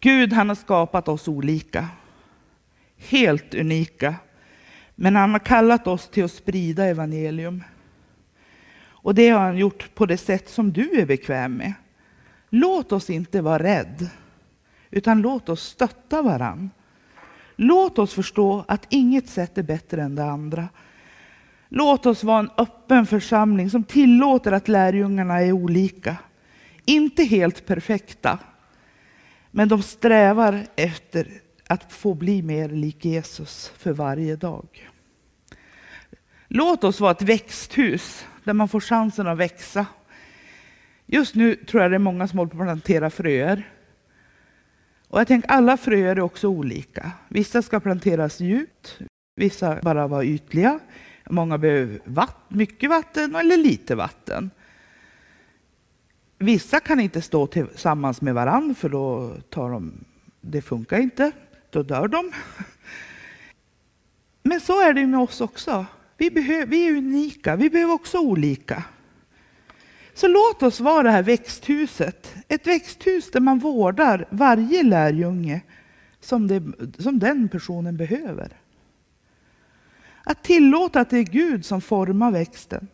Gud 0.00 0.32
han 0.32 0.48
har 0.48 0.56
skapat 0.56 1.08
oss 1.08 1.28
olika. 1.28 1.88
Helt 2.96 3.54
unika. 3.54 4.14
Men 4.94 5.16
han 5.16 5.30
har 5.30 5.38
kallat 5.38 5.86
oss 5.86 6.08
till 6.08 6.24
att 6.24 6.32
sprida 6.32 6.84
evangelium. 6.84 7.64
Och 8.80 9.14
det 9.14 9.28
har 9.28 9.40
han 9.40 9.58
gjort 9.58 9.94
på 9.94 10.06
det 10.06 10.16
sätt 10.16 10.48
som 10.48 10.72
du 10.72 11.00
är 11.00 11.06
bekväm 11.06 11.54
med. 11.54 11.72
Låt 12.50 12.92
oss 12.92 13.10
inte 13.10 13.42
vara 13.42 13.62
rädd, 13.62 14.08
utan 14.90 15.20
låt 15.20 15.48
oss 15.48 15.62
stötta 15.62 16.22
varann. 16.22 16.70
Låt 17.56 17.98
oss 17.98 18.14
förstå 18.14 18.64
att 18.68 18.86
inget 18.88 19.28
sätt 19.28 19.58
är 19.58 19.62
bättre 19.62 20.02
än 20.02 20.14
det 20.14 20.24
andra. 20.24 20.68
Låt 21.68 22.06
oss 22.06 22.24
vara 22.24 22.38
en 22.38 22.50
öppen 22.58 23.06
församling 23.06 23.70
som 23.70 23.84
tillåter 23.84 24.52
att 24.52 24.68
lärjungarna 24.68 25.40
är 25.40 25.52
olika. 25.52 26.16
Inte 26.90 27.24
helt 27.24 27.66
perfekta, 27.66 28.38
men 29.50 29.68
de 29.68 29.82
strävar 29.82 30.66
efter 30.76 31.28
att 31.66 31.92
få 31.92 32.14
bli 32.14 32.42
mer 32.42 32.68
lik 32.68 33.04
Jesus 33.04 33.72
för 33.76 33.92
varje 33.92 34.36
dag. 34.36 34.90
Låt 36.48 36.84
oss 36.84 37.00
vara 37.00 37.10
ett 37.10 37.22
växthus 37.22 38.26
där 38.44 38.52
man 38.52 38.68
får 38.68 38.80
chansen 38.80 39.26
att 39.26 39.38
växa. 39.38 39.86
Just 41.06 41.34
nu 41.34 41.54
tror 41.54 41.82
jag 41.82 41.92
det 41.92 41.96
är 41.96 41.98
många 41.98 42.28
som 42.28 42.38
håller 42.38 42.50
på 42.50 42.62
att 42.62 42.66
plantera 42.66 43.10
fröer. 43.10 43.68
Och 45.08 45.20
jag 45.20 45.26
tänker 45.26 45.50
alla 45.50 45.76
fröer 45.76 46.16
är 46.16 46.20
också 46.20 46.48
olika. 46.48 47.12
Vissa 47.28 47.62
ska 47.62 47.80
planteras 47.80 48.40
djupt, 48.40 48.98
vissa 49.36 49.78
bara 49.82 50.06
vara 50.06 50.24
ytliga. 50.24 50.78
Många 51.30 51.58
behöver 51.58 52.00
vatt, 52.04 52.44
mycket 52.48 52.90
vatten 52.90 53.34
eller 53.34 53.56
lite 53.56 53.94
vatten. 53.94 54.50
Vissa 56.42 56.80
kan 56.80 57.00
inte 57.00 57.22
stå 57.22 57.46
tillsammans 57.46 58.20
med 58.20 58.34
varann 58.34 58.74
för 58.74 58.88
då 58.88 59.36
tar 59.50 59.70
de, 59.70 59.92
det 60.40 60.62
funkar 60.62 60.98
inte, 60.98 61.32
då 61.70 61.82
dör 61.82 62.08
de. 62.08 62.32
Men 64.42 64.60
så 64.60 64.80
är 64.80 64.92
det 64.92 65.06
med 65.06 65.20
oss 65.20 65.40
också. 65.40 65.86
Vi, 66.16 66.30
behöver, 66.30 66.66
vi 66.66 66.88
är 66.88 66.96
unika, 66.96 67.56
vi 67.56 67.70
behöver 67.70 67.94
också 67.94 68.18
olika. 68.18 68.84
Så 70.14 70.28
låt 70.28 70.62
oss 70.62 70.80
vara 70.80 71.02
det 71.02 71.10
här 71.10 71.22
växthuset. 71.22 72.34
Ett 72.48 72.66
växthus 72.66 73.30
där 73.30 73.40
man 73.40 73.58
vårdar 73.58 74.28
varje 74.30 74.82
lärjunge 74.82 75.60
som, 76.20 76.48
det, 76.48 76.62
som 76.98 77.18
den 77.18 77.48
personen 77.48 77.96
behöver. 77.96 78.48
Att 80.24 80.44
tillåta 80.44 81.00
att 81.00 81.10
det 81.10 81.18
är 81.18 81.24
Gud 81.24 81.64
som 81.64 81.80
formar 81.80 82.30
växten. 82.30 82.88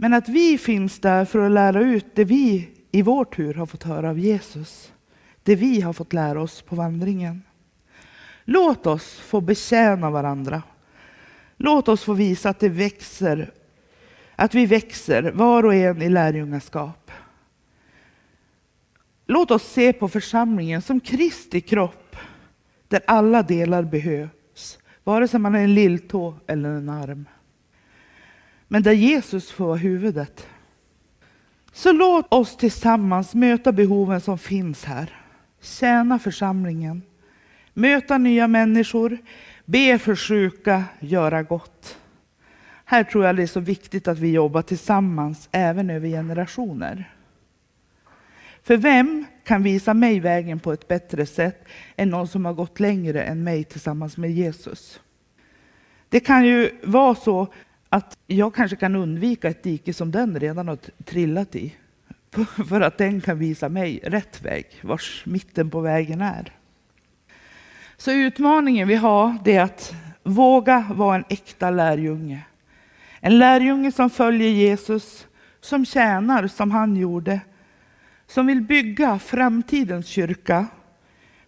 Men 0.00 0.14
att 0.14 0.28
vi 0.28 0.58
finns 0.58 0.98
där 0.98 1.24
för 1.24 1.38
att 1.38 1.52
lära 1.52 1.80
ut 1.80 2.06
det 2.14 2.24
vi 2.24 2.68
i 2.90 3.02
vår 3.02 3.24
tur 3.24 3.54
har 3.54 3.66
fått 3.66 3.82
höra 3.82 4.10
av 4.10 4.18
Jesus. 4.18 4.92
Det 5.42 5.54
vi 5.54 5.80
har 5.80 5.92
fått 5.92 6.12
lära 6.12 6.42
oss 6.42 6.62
på 6.62 6.76
vandringen. 6.76 7.42
Låt 8.44 8.86
oss 8.86 9.14
få 9.14 9.40
betjäna 9.40 10.10
varandra. 10.10 10.62
Låt 11.56 11.88
oss 11.88 12.04
få 12.04 12.12
visa 12.12 12.50
att 12.50 12.60
det 12.60 12.68
växer 12.68 13.52
att 14.40 14.54
vi 14.54 14.66
växer, 14.66 15.32
var 15.34 15.64
och 15.64 15.74
en 15.74 16.02
i 16.02 16.08
lärjungaskap. 16.08 17.10
Låt 19.26 19.50
oss 19.50 19.62
se 19.62 19.92
på 19.92 20.08
församlingen 20.08 20.82
som 20.82 21.00
Kristi 21.00 21.60
kropp, 21.60 22.16
där 22.88 23.00
alla 23.06 23.42
delar 23.42 23.82
behövs, 23.82 24.78
vare 25.04 25.28
sig 25.28 25.40
man 25.40 25.54
är 25.54 25.64
en 25.64 25.74
lilltå 25.74 26.34
eller 26.46 26.68
en 26.68 26.88
arm. 26.88 27.24
Men 28.68 28.82
där 28.82 28.92
Jesus 28.92 29.50
får 29.50 29.66
vara 29.66 29.76
huvudet. 29.76 30.46
Så 31.72 31.92
låt 31.92 32.34
oss 32.34 32.56
tillsammans 32.56 33.34
möta 33.34 33.72
behoven 33.72 34.20
som 34.20 34.38
finns 34.38 34.84
här. 34.84 35.14
Tjäna 35.60 36.18
församlingen, 36.18 37.02
möta 37.74 38.18
nya 38.18 38.48
människor, 38.48 39.18
be 39.64 39.98
för 39.98 40.16
sjuka, 40.16 40.84
göra 41.00 41.42
gott. 41.42 41.98
Här 42.84 43.04
tror 43.04 43.24
jag 43.24 43.36
det 43.36 43.42
är 43.42 43.46
så 43.46 43.60
viktigt 43.60 44.08
att 44.08 44.18
vi 44.18 44.32
jobbar 44.32 44.62
tillsammans, 44.62 45.48
även 45.52 45.90
över 45.90 46.08
generationer. 46.08 47.12
För 48.62 48.76
vem 48.76 49.24
kan 49.44 49.62
visa 49.62 49.94
mig 49.94 50.20
vägen 50.20 50.60
på 50.60 50.72
ett 50.72 50.88
bättre 50.88 51.26
sätt 51.26 51.64
än 51.96 52.10
någon 52.10 52.28
som 52.28 52.44
har 52.44 52.52
gått 52.52 52.80
längre 52.80 53.22
än 53.22 53.44
mig 53.44 53.64
tillsammans 53.64 54.16
med 54.16 54.30
Jesus? 54.30 55.00
Det 56.08 56.20
kan 56.20 56.46
ju 56.46 56.70
vara 56.82 57.14
så 57.14 57.48
jag 58.36 58.54
kanske 58.54 58.76
kan 58.76 58.96
undvika 58.96 59.48
ett 59.48 59.62
dike 59.62 59.94
som 59.94 60.10
den 60.10 60.40
redan 60.40 60.68
har 60.68 60.78
trillat 61.04 61.56
i. 61.56 61.74
För 62.68 62.80
att 62.80 62.98
den 62.98 63.20
kan 63.20 63.38
visa 63.38 63.68
mig 63.68 64.00
rätt 64.02 64.42
väg, 64.42 64.66
vars 64.82 65.26
mitten 65.26 65.70
på 65.70 65.80
vägen 65.80 66.20
är. 66.20 66.52
Så 67.96 68.12
utmaningen 68.12 68.88
vi 68.88 68.94
har, 68.94 69.36
det 69.44 69.56
är 69.56 69.62
att 69.62 69.94
våga 70.22 70.86
vara 70.94 71.16
en 71.16 71.24
äkta 71.28 71.70
lärjunge. 71.70 72.40
En 73.20 73.38
lärjunge 73.38 73.92
som 73.92 74.10
följer 74.10 74.50
Jesus, 74.50 75.26
som 75.60 75.86
tjänar 75.86 76.46
som 76.46 76.70
han 76.70 76.96
gjorde, 76.96 77.40
som 78.26 78.46
vill 78.46 78.60
bygga 78.60 79.18
framtidens 79.18 80.06
kyrka, 80.06 80.66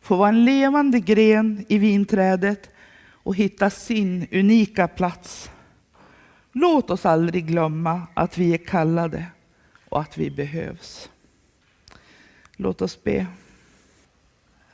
få 0.00 0.16
vara 0.16 0.28
en 0.28 0.44
levande 0.44 1.00
gren 1.00 1.64
i 1.68 1.78
vinträdet 1.78 2.70
och 3.12 3.36
hitta 3.36 3.70
sin 3.70 4.26
unika 4.32 4.88
plats. 4.88 5.50
Låt 6.52 6.90
oss 6.90 7.06
aldrig 7.06 7.46
glömma 7.46 8.02
att 8.14 8.38
vi 8.38 8.54
är 8.54 8.58
kallade 8.58 9.26
och 9.88 10.00
att 10.00 10.18
vi 10.18 10.30
behövs. 10.30 11.10
Låt 12.56 12.82
oss 12.82 13.04
be. 13.04 13.26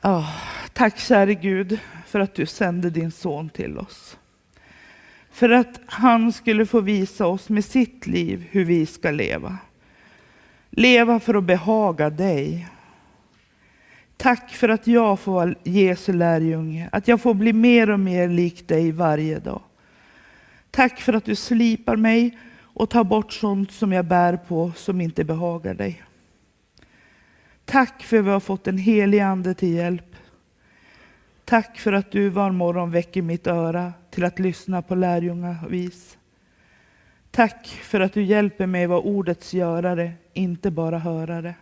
Oh, 0.03 0.29
tack 0.73 0.99
käre 0.99 1.33
Gud 1.33 1.79
för 2.05 2.19
att 2.19 2.35
du 2.35 2.45
sände 2.45 2.89
din 2.89 3.11
son 3.11 3.49
till 3.49 3.77
oss. 3.77 4.17
För 5.31 5.49
att 5.49 5.79
han 5.85 6.33
skulle 6.33 6.65
få 6.65 6.81
visa 6.81 7.27
oss 7.27 7.49
med 7.49 7.65
sitt 7.65 8.07
liv 8.07 8.47
hur 8.51 8.65
vi 8.65 8.85
ska 8.85 9.11
leva. 9.11 9.57
Leva 10.69 11.19
för 11.19 11.35
att 11.35 11.43
behaga 11.43 12.09
dig. 12.09 12.67
Tack 14.17 14.49
för 14.51 14.69
att 14.69 14.87
jag 14.87 15.19
får 15.19 15.31
vara 15.31 15.55
Jesu 15.63 16.13
lärjunge, 16.13 16.89
att 16.91 17.07
jag 17.07 17.21
får 17.21 17.33
bli 17.33 17.53
mer 17.53 17.89
och 17.89 17.99
mer 17.99 18.29
lik 18.29 18.67
dig 18.67 18.91
varje 18.91 19.39
dag. 19.39 19.61
Tack 20.77 20.99
för 20.99 21.13
att 21.13 21.25
du 21.25 21.35
slipar 21.35 21.95
mig 21.95 22.37
och 22.61 22.89
tar 22.89 23.03
bort 23.03 23.33
sånt 23.33 23.71
som 23.71 23.91
jag 23.91 24.05
bär 24.05 24.37
på 24.37 24.71
som 24.75 25.01
inte 25.01 25.23
behagar 25.23 25.73
dig. 25.73 26.03
Tack 27.65 28.03
för 28.03 28.19
att 28.19 28.25
vi 28.25 28.29
har 28.29 28.39
fått 28.39 28.67
en 28.67 28.77
helig 28.77 29.19
ande 29.19 29.53
till 29.53 29.73
hjälp. 29.73 30.15
Tack 31.45 31.79
för 31.79 31.93
att 31.93 32.11
du 32.11 32.29
var 32.29 32.51
morgon 32.51 32.91
väcker 32.91 33.21
mitt 33.21 33.47
öra 33.47 33.93
till 34.09 34.25
att 34.25 34.39
lyssna 34.39 34.81
på 34.81 34.95
lärjungavis. 34.95 36.17
Tack 37.31 37.67
för 37.67 37.99
att 37.99 38.13
du 38.13 38.23
hjälper 38.23 38.65
mig 38.65 38.87
vara 38.87 38.99
ordets 38.99 39.53
görare, 39.53 40.11
inte 40.33 40.71
bara 40.71 40.97
hörare. 40.97 41.55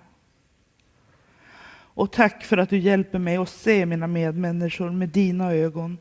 Och 1.72 2.12
tack 2.12 2.44
för 2.44 2.58
att 2.58 2.70
du 2.70 2.78
hjälper 2.78 3.20
mig 3.20 3.38
att 3.38 3.50
se 3.50 3.86
mina 3.86 4.08
medmänniskor 4.08 4.90
med 4.90 5.10
dina 5.10 5.52
ögon. 5.54 5.98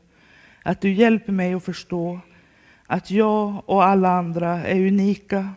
Att 0.62 0.81
du 0.81 0.92
hjälper 0.92 1.33
mig 1.33 1.55
att 1.55 1.64
förstå 1.64 2.20
att 2.87 3.11
jag 3.11 3.62
och 3.66 3.85
alla 3.85 4.09
andra 4.09 4.64
är 4.64 4.87
unika. 4.87 5.51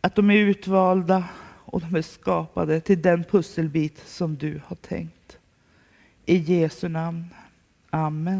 Att 0.00 0.14
de 0.14 0.30
är 0.30 0.36
utvalda 0.36 1.24
och 1.64 1.80
de 1.80 1.94
är 1.94 2.02
skapade 2.02 2.80
till 2.80 3.02
den 3.02 3.24
pusselbit 3.24 4.02
som 4.06 4.36
du 4.36 4.60
har 4.66 4.76
tänkt. 4.76 5.38
I 6.26 6.36
Jesu 6.36 6.88
namn. 6.88 7.24
Amen. 7.90 8.34